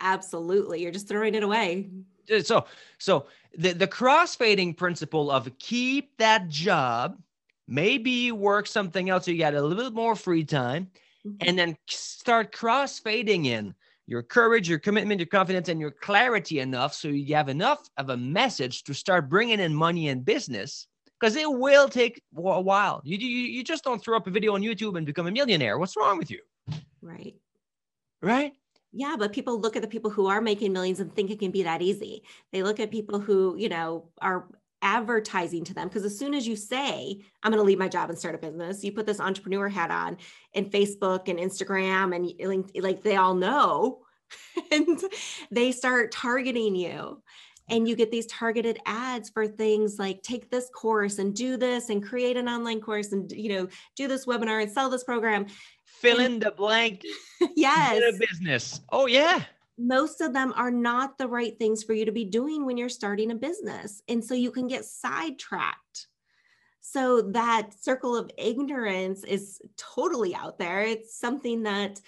Absolutely. 0.00 0.80
You're 0.80 0.90
just 0.90 1.06
throwing 1.06 1.34
it 1.34 1.42
away. 1.42 1.90
Uh, 2.34 2.40
So, 2.40 2.64
so 2.96 3.26
the, 3.58 3.74
the 3.74 3.86
crossfading 3.86 4.74
principle 4.74 5.30
of 5.30 5.50
keep 5.58 6.16
that 6.16 6.48
job, 6.48 7.20
maybe 7.68 8.32
work 8.32 8.68
something 8.68 9.10
else 9.10 9.26
so 9.26 9.32
you 9.32 9.38
got 9.38 9.52
a 9.52 9.60
little 9.60 9.84
bit 9.84 9.92
more 9.92 10.16
free 10.16 10.44
time, 10.44 10.90
Mhm. 11.26 11.46
and 11.46 11.58
then 11.58 11.76
start 11.88 12.52
crossfading 12.52 13.44
in 13.44 13.74
your 14.06 14.22
courage, 14.22 14.68
your 14.68 14.78
commitment, 14.78 15.20
your 15.20 15.26
confidence, 15.26 15.68
and 15.68 15.80
your 15.80 15.90
clarity 15.90 16.60
enough 16.60 16.94
so 16.94 17.08
you 17.08 17.34
have 17.34 17.48
enough 17.48 17.80
of 17.96 18.10
a 18.10 18.16
message 18.16 18.84
to 18.84 18.94
start 18.94 19.28
bringing 19.28 19.60
in 19.60 19.74
money 19.74 20.08
and 20.08 20.24
business. 20.24 20.86
Because 21.20 21.36
it 21.36 21.50
will 21.50 21.88
take 21.88 22.20
a 22.36 22.60
while. 22.60 23.00
You, 23.04 23.16
you 23.16 23.28
you 23.28 23.62
just 23.62 23.84
don't 23.84 24.02
throw 24.02 24.16
up 24.16 24.26
a 24.26 24.30
video 24.30 24.54
on 24.54 24.60
YouTube 24.60 24.96
and 24.96 25.06
become 25.06 25.28
a 25.28 25.30
millionaire. 25.30 25.78
What's 25.78 25.96
wrong 25.96 26.18
with 26.18 26.32
you? 26.32 26.40
Right. 27.00 27.36
Right? 28.20 28.52
Yeah, 28.92 29.16
but 29.18 29.32
people 29.32 29.60
look 29.60 29.76
at 29.76 29.82
the 29.82 29.88
people 29.88 30.10
who 30.10 30.26
are 30.26 30.40
making 30.40 30.72
millions 30.72 31.00
and 31.00 31.14
think 31.14 31.30
it 31.30 31.38
can 31.38 31.50
be 31.50 31.62
that 31.62 31.80
easy. 31.80 32.24
They 32.52 32.62
look 32.62 32.80
at 32.80 32.90
people 32.90 33.20
who, 33.20 33.56
you 33.56 33.68
know, 33.68 34.08
are 34.20 34.46
advertising 34.82 35.64
to 35.64 35.74
them 35.74 35.88
because 35.88 36.04
as 36.04 36.18
soon 36.18 36.34
as 36.34 36.46
you 36.46 36.56
say, 36.56 37.24
I'm 37.42 37.50
going 37.52 37.62
to 37.62 37.66
leave 37.66 37.78
my 37.78 37.88
job 37.88 38.10
and 38.10 38.18
start 38.18 38.34
a 38.34 38.38
business, 38.38 38.84
you 38.84 38.92
put 38.92 39.06
this 39.06 39.20
entrepreneur 39.20 39.68
hat 39.68 39.90
on 39.90 40.18
and 40.54 40.70
Facebook 40.70 41.28
and 41.28 41.38
Instagram 41.38 42.14
and 42.14 42.70
like 42.82 43.02
they 43.02 43.16
all 43.16 43.34
know 43.34 44.00
and 44.72 45.00
they 45.50 45.72
start 45.72 46.12
targeting 46.12 46.74
you. 46.74 47.22
And 47.68 47.88
you 47.88 47.94
get 47.94 48.10
these 48.10 48.26
targeted 48.26 48.80
ads 48.86 49.30
for 49.30 49.46
things 49.46 49.98
like 49.98 50.22
take 50.22 50.50
this 50.50 50.68
course 50.74 51.18
and 51.18 51.34
do 51.34 51.56
this 51.56 51.88
and 51.90 52.02
create 52.04 52.36
an 52.36 52.48
online 52.48 52.80
course 52.80 53.12
and 53.12 53.30
you 53.30 53.50
know 53.50 53.68
do 53.96 54.08
this 54.08 54.26
webinar 54.26 54.62
and 54.62 54.70
sell 54.70 54.90
this 54.90 55.04
program. 55.04 55.46
Fill 55.84 56.18
And- 56.18 56.34
in 56.34 56.38
the 56.40 56.50
blank. 56.50 57.02
yes. 57.56 58.18
Business. 58.18 58.80
Oh 58.90 59.06
yeah. 59.06 59.44
Most 59.78 60.20
of 60.20 60.32
them 60.32 60.52
are 60.56 60.70
not 60.70 61.18
the 61.18 61.28
right 61.28 61.58
things 61.58 61.82
for 61.82 61.94
you 61.94 62.04
to 62.04 62.12
be 62.12 62.24
doing 62.24 62.64
when 62.66 62.76
you're 62.76 62.88
starting 62.88 63.30
a 63.30 63.34
business. 63.34 64.02
And 64.08 64.24
so 64.24 64.34
you 64.34 64.50
can 64.50 64.68
get 64.68 64.84
sidetracked. 64.84 66.08
So 66.80 67.22
that 67.22 67.70
circle 67.80 68.16
of 68.16 68.30
ignorance 68.36 69.24
is 69.24 69.60
totally 69.76 70.34
out 70.34 70.58
there. 70.58 70.82
It's 70.82 71.18
something 71.18 71.62
that 71.62 72.00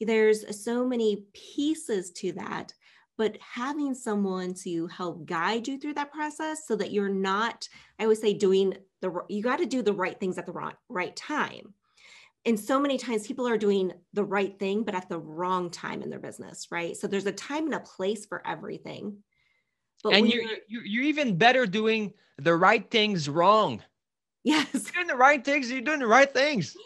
there's 0.00 0.64
so 0.64 0.86
many 0.86 1.24
pieces 1.32 2.10
to 2.12 2.32
that. 2.32 2.72
But 3.16 3.38
having 3.38 3.94
someone 3.94 4.54
to 4.64 4.88
help 4.88 5.24
guide 5.24 5.68
you 5.68 5.78
through 5.78 5.94
that 5.94 6.10
process 6.10 6.66
so 6.66 6.74
that 6.76 6.90
you're 6.90 7.08
not, 7.08 7.68
I 7.98 8.04
always 8.04 8.20
say, 8.20 8.34
doing 8.34 8.74
the, 9.02 9.22
you 9.28 9.42
got 9.42 9.58
to 9.58 9.66
do 9.66 9.82
the 9.82 9.92
right 9.92 10.18
things 10.18 10.36
at 10.36 10.46
the 10.46 10.52
right, 10.52 10.74
right 10.88 11.14
time 11.14 11.74
and 12.46 12.58
so 12.60 12.78
many 12.78 12.98
times 12.98 13.26
people 13.26 13.48
are 13.48 13.56
doing 13.56 13.92
the 14.12 14.24
right 14.24 14.58
thing 14.58 14.82
but 14.82 14.94
at 14.94 15.08
the 15.08 15.18
wrong 15.18 15.70
time 15.70 16.02
in 16.02 16.10
their 16.10 16.18
business 16.18 16.68
right 16.70 16.96
so 16.96 17.06
there's 17.06 17.26
a 17.26 17.32
time 17.32 17.64
and 17.64 17.74
a 17.74 17.80
place 17.80 18.26
for 18.26 18.46
everything 18.46 19.16
but 20.02 20.14
and 20.14 20.30
you're, 20.30 20.42
you're 20.68 20.84
you're 20.84 21.04
even 21.04 21.36
better 21.36 21.66
doing 21.66 22.12
the 22.38 22.54
right 22.54 22.90
things 22.90 23.28
wrong. 23.28 23.82
yes 24.42 24.66
You're 24.72 24.82
doing 24.92 25.06
the 25.06 25.16
right 25.16 25.44
things. 25.44 25.70
You're 25.70 25.80
doing 25.80 26.00
the 26.00 26.06
right 26.06 26.32
things. 26.32 26.76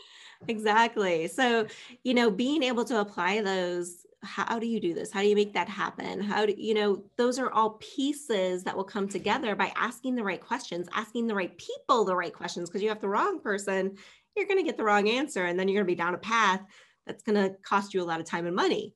exactly 0.47 1.27
so 1.27 1.67
you 2.05 2.15
know 2.15 2.31
being 2.31 2.63
able 2.63 2.85
to 2.85 3.01
apply 3.01 3.43
those 3.43 4.07
how 4.23 4.59
do 4.59 4.67
you 4.67 4.81
do 4.81 4.95
this 4.95 5.11
how 5.11 5.21
do 5.21 5.27
you 5.27 5.35
make 5.35 5.53
that 5.53 5.69
happen 5.69 6.21
how 6.21 6.47
do 6.47 6.55
you 6.57 6.75
know 6.75 7.03
those 7.17 7.39
are 7.39 7.51
all 7.51 7.71
pieces 7.81 8.63
that 8.63 8.77
will 8.77 8.85
come 8.85 9.09
together 9.09 9.57
by 9.57 9.73
asking 9.75 10.15
the 10.15 10.23
right 10.23 10.41
questions 10.41 10.89
asking 10.95 11.27
the 11.27 11.35
right 11.35 11.57
people 11.59 12.05
the 12.05 12.15
right 12.15 12.33
questions 12.33 12.69
because 12.69 12.83
you 12.83 12.89
have 12.89 13.01
the 13.01 13.09
wrong 13.09 13.41
person 13.41 13.97
you're 14.37 14.47
going 14.47 14.59
to 14.59 14.65
get 14.65 14.77
the 14.77 14.85
wrong 14.85 15.09
answer 15.09 15.45
and 15.47 15.59
then 15.59 15.69
you're 15.69 15.83
going 15.83 15.87
to 15.87 15.93
be 15.93 15.97
down 16.03 16.15
a 16.15 16.19
path 16.19 16.61
that's 17.07 17.23
going 17.23 17.37
to 17.37 17.57
cost 17.63 17.95
you 17.95 18.03
a 18.03 18.05
lot 18.05 18.21
of 18.21 18.27
time 18.27 18.47
and 18.47 18.57
money 18.57 18.95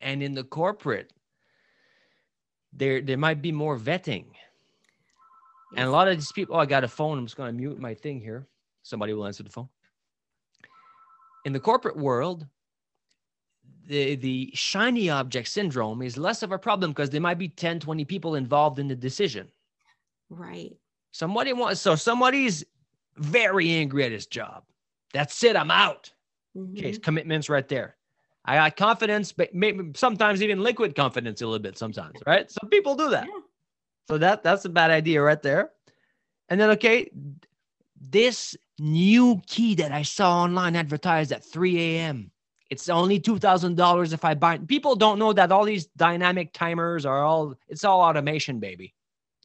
And 0.00 0.22
in 0.22 0.34
the 0.34 0.44
corporate, 0.44 1.12
there 2.72 3.00
there 3.00 3.18
might 3.18 3.42
be 3.42 3.52
more 3.52 3.78
vetting. 3.78 4.26
And 5.76 5.86
a 5.86 5.90
lot 5.90 6.08
of 6.08 6.16
these 6.16 6.32
people, 6.32 6.56
oh, 6.56 6.60
I 6.60 6.66
got 6.66 6.84
a 6.84 6.88
phone. 6.88 7.18
I'm 7.18 7.26
just 7.26 7.36
going 7.36 7.52
to 7.52 7.58
mute 7.58 7.78
my 7.78 7.94
thing 7.94 8.20
here. 8.20 8.46
Somebody 8.82 9.12
will 9.12 9.26
answer 9.26 9.42
the 9.42 9.50
phone. 9.50 9.68
In 11.44 11.52
the 11.52 11.60
corporate 11.60 11.96
world, 11.96 12.46
the, 13.86 14.16
the 14.16 14.50
shiny 14.54 15.10
object 15.10 15.48
syndrome 15.48 16.02
is 16.02 16.16
less 16.16 16.42
of 16.42 16.52
a 16.52 16.58
problem 16.58 16.90
because 16.92 17.10
there 17.10 17.20
might 17.20 17.38
be 17.38 17.48
10, 17.48 17.80
20 17.80 18.04
people 18.04 18.34
involved 18.34 18.78
in 18.78 18.88
the 18.88 18.96
decision. 18.96 19.48
right 20.30 20.72
Somebody 21.10 21.52
wants, 21.52 21.80
so 21.80 21.96
somebody's 21.96 22.64
very 23.18 23.70
angry 23.70 24.04
at 24.04 24.12
his 24.12 24.26
job. 24.26 24.64
That's 25.12 25.42
it. 25.44 25.56
I'm 25.56 25.70
out. 25.70 26.12
Okay, 26.56 26.92
Mhm. 26.92 27.02
commitments 27.02 27.48
right 27.48 27.66
there. 27.68 27.96
I 28.44 28.56
got 28.56 28.76
confidence, 28.76 29.32
but 29.32 29.54
maybe 29.54 29.90
sometimes 29.94 30.42
even 30.42 30.62
liquid 30.62 30.94
confidence 30.94 31.42
a 31.42 31.46
little 31.46 31.58
bit 31.62 31.76
sometimes, 31.76 32.18
right? 32.26 32.50
Some 32.50 32.70
people 32.70 32.94
do 32.94 33.10
that. 33.10 33.26
Yeah. 33.26 33.40
So 34.08 34.18
that 34.18 34.42
that's 34.42 34.64
a 34.64 34.70
bad 34.70 34.90
idea 34.90 35.20
right 35.22 35.40
there. 35.42 35.72
And 36.48 36.58
then 36.60 36.70
okay, 36.70 37.10
this 38.00 38.56
new 38.78 39.40
key 39.46 39.74
that 39.76 39.92
I 39.92 40.02
saw 40.02 40.42
online 40.42 40.76
advertised 40.76 41.32
at 41.32 41.44
3 41.44 41.78
a.m. 41.78 42.30
It's 42.70 42.88
only 42.88 43.18
two 43.18 43.38
thousand 43.38 43.76
dollars 43.76 44.12
if 44.12 44.24
I 44.24 44.34
buy. 44.34 44.54
it. 44.54 44.66
People 44.68 44.94
don't 44.96 45.18
know 45.18 45.32
that 45.32 45.52
all 45.52 45.64
these 45.64 45.86
dynamic 45.96 46.52
timers 46.52 47.04
are 47.06 47.22
all 47.24 47.54
it's 47.68 47.84
all 47.84 48.00
automation, 48.00 48.60
baby. 48.60 48.94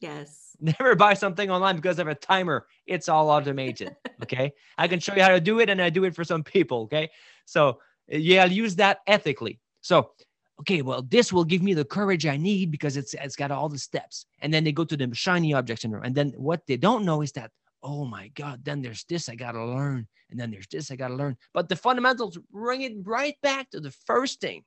Yes. 0.00 0.43
Never 0.60 0.94
buy 0.94 1.14
something 1.14 1.50
online 1.50 1.76
because 1.76 1.98
of 1.98 2.08
a 2.08 2.14
timer. 2.14 2.66
It's 2.86 3.08
all 3.08 3.30
automated. 3.30 3.96
Okay. 4.22 4.54
I 4.78 4.88
can 4.88 5.00
show 5.00 5.14
you 5.14 5.20
how 5.20 5.28
to 5.28 5.40
do 5.40 5.58
it 5.58 5.68
and 5.68 5.82
I 5.82 5.90
do 5.90 6.04
it 6.04 6.14
for 6.14 6.24
some 6.24 6.42
people. 6.42 6.82
Okay. 6.82 7.10
So, 7.44 7.80
yeah, 8.08 8.44
I'll 8.44 8.50
use 8.50 8.76
that 8.76 9.00
ethically. 9.06 9.60
So, 9.82 10.12
okay, 10.60 10.80
well, 10.80 11.02
this 11.02 11.30
will 11.30 11.44
give 11.44 11.62
me 11.62 11.74
the 11.74 11.84
courage 11.84 12.24
I 12.24 12.38
need 12.38 12.70
because 12.70 12.96
it's 12.96 13.12
it's 13.12 13.36
got 13.36 13.50
all 13.50 13.68
the 13.68 13.76
steps. 13.76 14.24
And 14.40 14.54
then 14.54 14.64
they 14.64 14.72
go 14.72 14.84
to 14.84 14.96
the 14.96 15.14
shiny 15.14 15.52
object 15.52 15.82
syndrome. 15.82 16.04
And 16.04 16.14
then 16.14 16.32
what 16.38 16.66
they 16.66 16.78
don't 16.78 17.04
know 17.04 17.20
is 17.20 17.32
that, 17.32 17.50
oh 17.82 18.06
my 18.06 18.28
God, 18.28 18.64
then 18.64 18.80
there's 18.80 19.04
this 19.04 19.28
I 19.28 19.34
gotta 19.34 19.62
learn. 19.62 20.06
And 20.30 20.40
then 20.40 20.50
there's 20.50 20.68
this 20.68 20.90
I 20.90 20.96
gotta 20.96 21.16
learn. 21.16 21.36
But 21.52 21.68
the 21.68 21.76
fundamentals 21.76 22.38
bring 22.50 22.80
it 22.80 22.94
right 23.02 23.36
back 23.42 23.70
to 23.70 23.80
the 23.80 23.90
first 24.06 24.40
thing. 24.40 24.64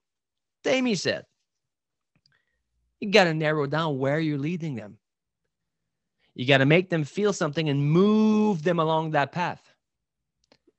Tami 0.64 0.96
said. 0.98 1.26
You 3.00 3.10
gotta 3.12 3.34
narrow 3.34 3.66
down 3.66 3.98
where 3.98 4.20
you're 4.20 4.38
leading 4.38 4.76
them. 4.76 5.00
You 6.38 6.46
got 6.46 6.60
to 6.60 6.68
make 6.68 6.92
them 6.92 7.04
feel 7.04 7.34
something 7.34 7.68
and 7.68 7.84
move 7.84 8.62
them 8.62 8.78
along 8.78 9.12
that 9.12 9.32
path. 9.32 9.74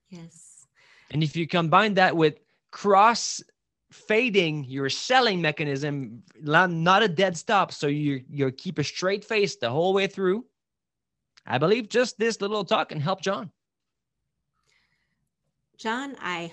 Yes. 0.08 0.68
And 1.10 1.20
if 1.20 1.34
you 1.34 1.48
combine 1.48 1.94
that 1.94 2.16
with 2.16 2.38
cross 2.70 3.42
fading 3.90 4.64
your 4.66 4.88
selling 4.88 5.40
mechanism, 5.42 6.22
not 6.40 7.02
a 7.02 7.08
dead 7.08 7.36
stop, 7.36 7.72
so 7.72 7.88
you 7.88 8.22
you 8.30 8.52
keep 8.52 8.78
a 8.78 8.84
straight 8.84 9.24
face 9.24 9.56
the 9.56 9.68
whole 9.68 9.92
way 9.92 10.06
through. 10.06 10.46
I 11.44 11.58
believe 11.58 11.88
just 11.88 12.18
this 12.18 12.40
little 12.40 12.64
talk 12.64 12.90
can 12.90 13.00
help 13.00 13.20
John. 13.20 13.50
John, 15.76 16.14
I 16.20 16.52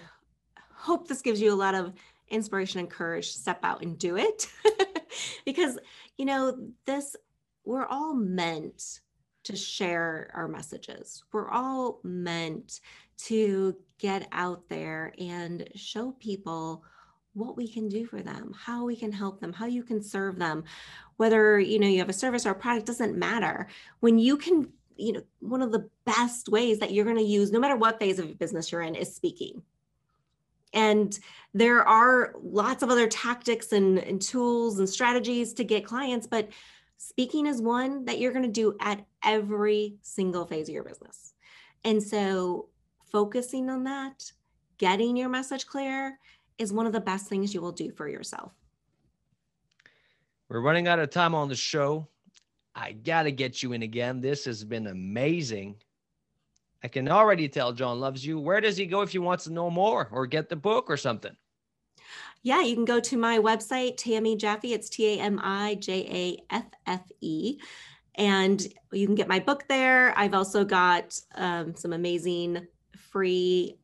hope 0.73 1.07
this 1.07 1.21
gives 1.21 1.39
you 1.39 1.53
a 1.53 1.55
lot 1.55 1.75
of 1.75 1.93
inspiration 2.29 2.79
and 2.79 2.89
courage 2.89 3.33
to 3.33 3.39
step 3.39 3.59
out 3.61 3.83
and 3.83 3.99
do 3.99 4.17
it. 4.17 4.49
because, 5.45 5.77
you 6.17 6.25
know, 6.25 6.57
this, 6.85 7.15
we're 7.65 7.85
all 7.85 8.13
meant 8.13 9.01
to 9.43 9.55
share 9.55 10.31
our 10.33 10.47
messages. 10.47 11.23
We're 11.31 11.49
all 11.49 11.99
meant 12.03 12.81
to 13.17 13.75
get 13.99 14.27
out 14.31 14.67
there 14.69 15.13
and 15.19 15.67
show 15.75 16.11
people 16.13 16.83
what 17.33 17.57
we 17.57 17.67
can 17.67 17.89
do 17.89 18.05
for 18.05 18.21
them, 18.21 18.53
how 18.57 18.85
we 18.85 18.95
can 18.95 19.11
help 19.11 19.39
them, 19.39 19.53
how 19.53 19.65
you 19.65 19.83
can 19.83 20.01
serve 20.01 20.37
them. 20.39 20.63
Whether, 21.17 21.59
you 21.59 21.79
know, 21.79 21.87
you 21.87 21.99
have 21.99 22.09
a 22.09 22.13
service 22.13 22.45
or 22.45 22.51
a 22.51 22.55
product 22.55 22.87
doesn't 22.87 23.17
matter. 23.17 23.67
When 23.99 24.17
you 24.17 24.37
can, 24.37 24.71
you 24.95 25.13
know, 25.13 25.21
one 25.39 25.61
of 25.61 25.71
the 25.71 25.89
best 26.05 26.49
ways 26.49 26.79
that 26.79 26.91
you're 26.91 27.05
going 27.05 27.17
to 27.17 27.23
use 27.23 27.51
no 27.51 27.59
matter 27.59 27.75
what 27.75 27.99
phase 27.99 28.19
of 28.19 28.39
business 28.39 28.71
you're 28.71 28.81
in 28.81 28.95
is 28.95 29.13
speaking. 29.13 29.61
And 30.73 31.17
there 31.53 31.87
are 31.87 32.33
lots 32.41 32.83
of 32.83 32.89
other 32.89 33.07
tactics 33.07 33.71
and, 33.71 33.97
and 33.99 34.21
tools 34.21 34.79
and 34.79 34.89
strategies 34.89 35.53
to 35.53 35.63
get 35.63 35.85
clients, 35.85 36.27
but 36.27 36.49
speaking 36.97 37.47
is 37.47 37.61
one 37.61 38.05
that 38.05 38.19
you're 38.19 38.31
going 38.31 38.45
to 38.45 38.51
do 38.51 38.75
at 38.79 39.05
every 39.23 39.95
single 40.01 40.45
phase 40.45 40.69
of 40.69 40.73
your 40.73 40.83
business. 40.83 41.33
And 41.83 42.01
so 42.01 42.69
focusing 43.11 43.69
on 43.69 43.83
that, 43.83 44.31
getting 44.77 45.15
your 45.15 45.29
message 45.29 45.67
clear 45.67 46.19
is 46.57 46.73
one 46.73 46.85
of 46.85 46.93
the 46.93 46.99
best 46.99 47.27
things 47.27 47.53
you 47.53 47.61
will 47.61 47.71
do 47.71 47.91
for 47.91 48.07
yourself. 48.07 48.53
We're 50.49 50.61
running 50.61 50.87
out 50.87 50.99
of 50.99 51.09
time 51.09 51.35
on 51.35 51.49
the 51.49 51.55
show. 51.55 52.07
I 52.75 52.91
got 52.91 53.23
to 53.23 53.31
get 53.31 53.63
you 53.63 53.73
in 53.73 53.83
again. 53.83 54.21
This 54.21 54.45
has 54.45 54.63
been 54.63 54.87
amazing. 54.87 55.77
I 56.83 56.87
can 56.87 57.09
already 57.09 57.49
tell 57.49 57.73
John 57.73 57.99
loves 57.99 58.25
you. 58.25 58.39
Where 58.39 58.61
does 58.61 58.77
he 58.77 58.85
go 58.85 59.01
if 59.01 59.11
he 59.11 59.17
wants 59.17 59.45
to 59.45 59.53
know 59.53 59.69
more 59.69 60.07
or 60.11 60.27
get 60.27 60.49
the 60.49 60.55
book 60.55 60.89
or 60.89 60.97
something? 60.97 61.35
Yeah, 62.45 62.61
you 62.61 62.75
can 62.75 62.85
go 62.85 62.99
to 62.99 63.17
my 63.17 63.39
website, 63.39 63.97
Tami 63.97 64.37
Jaffe. 64.37 64.71
It's 64.71 64.87
T 64.87 65.17
A 65.17 65.19
M 65.19 65.39
I 65.41 65.79
J 65.81 66.37
A 66.51 66.53
F 66.53 66.65
F 66.85 67.01
E. 67.19 67.57
And 68.13 68.61
you 68.91 69.07
can 69.07 69.15
get 69.15 69.27
my 69.27 69.39
book 69.39 69.63
there. 69.67 70.15
I've 70.15 70.35
also 70.35 70.63
got 70.63 71.19
um, 71.33 71.75
some 71.75 71.91
amazing 71.91 72.67
free 72.95 73.79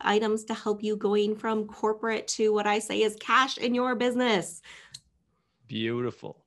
items 0.00 0.44
to 0.44 0.54
help 0.54 0.82
you 0.82 0.96
going 0.96 1.36
from 1.36 1.66
corporate 1.66 2.26
to 2.28 2.54
what 2.54 2.66
I 2.66 2.78
say 2.78 3.02
is 3.02 3.14
cash 3.20 3.58
in 3.58 3.74
your 3.74 3.94
business. 3.94 4.62
Beautiful. 5.66 6.46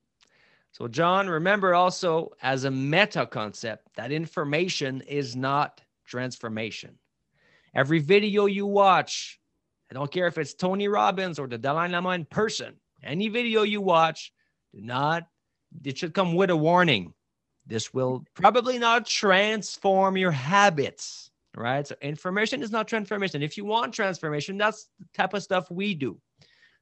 So, 0.72 0.88
John, 0.88 1.28
remember 1.28 1.76
also 1.76 2.32
as 2.42 2.64
a 2.64 2.72
meta 2.72 3.24
concept 3.24 3.94
that 3.94 4.10
information 4.10 5.00
is 5.02 5.36
not 5.36 5.80
transformation. 6.06 6.98
Every 7.72 8.00
video 8.00 8.46
you 8.46 8.66
watch, 8.66 9.38
I 9.90 9.94
don't 9.94 10.10
care 10.10 10.26
if 10.26 10.38
it's 10.38 10.54
Tony 10.54 10.88
Robbins 10.88 11.38
or 11.38 11.46
the 11.46 11.58
Dalai 11.58 11.88
Lama 11.88 12.10
in 12.10 12.24
person, 12.24 12.74
any 13.02 13.28
video 13.28 13.62
you 13.62 13.80
watch, 13.80 14.32
do 14.74 14.80
not, 14.80 15.24
it 15.84 15.98
should 15.98 16.14
come 16.14 16.34
with 16.34 16.50
a 16.50 16.56
warning. 16.56 17.14
This 17.66 17.92
will 17.94 18.24
probably 18.34 18.78
not 18.78 19.06
transform 19.06 20.16
your 20.16 20.30
habits 20.30 21.30
right? 21.56 21.86
So 21.86 21.94
information 22.02 22.62
is 22.62 22.70
not 22.70 22.86
transformation. 22.86 23.42
If 23.42 23.56
you 23.56 23.64
want 23.64 23.92
transformation, 23.92 24.56
that's 24.56 24.88
the 24.98 25.06
type 25.14 25.34
of 25.34 25.42
stuff 25.42 25.70
we 25.70 25.94
do. 25.94 26.20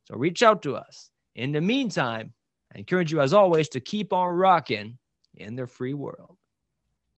So 0.04 0.16
reach 0.16 0.42
out 0.42 0.62
to 0.62 0.76
us. 0.76 1.10
In 1.36 1.52
the 1.52 1.60
meantime, 1.60 2.32
I 2.74 2.78
encourage 2.78 3.12
you, 3.12 3.20
as 3.20 3.32
always, 3.32 3.68
to 3.70 3.80
keep 3.80 4.12
on 4.12 4.34
rocking 4.34 4.98
in 5.36 5.56
the 5.56 5.66
free 5.66 5.94
world. 5.94 6.36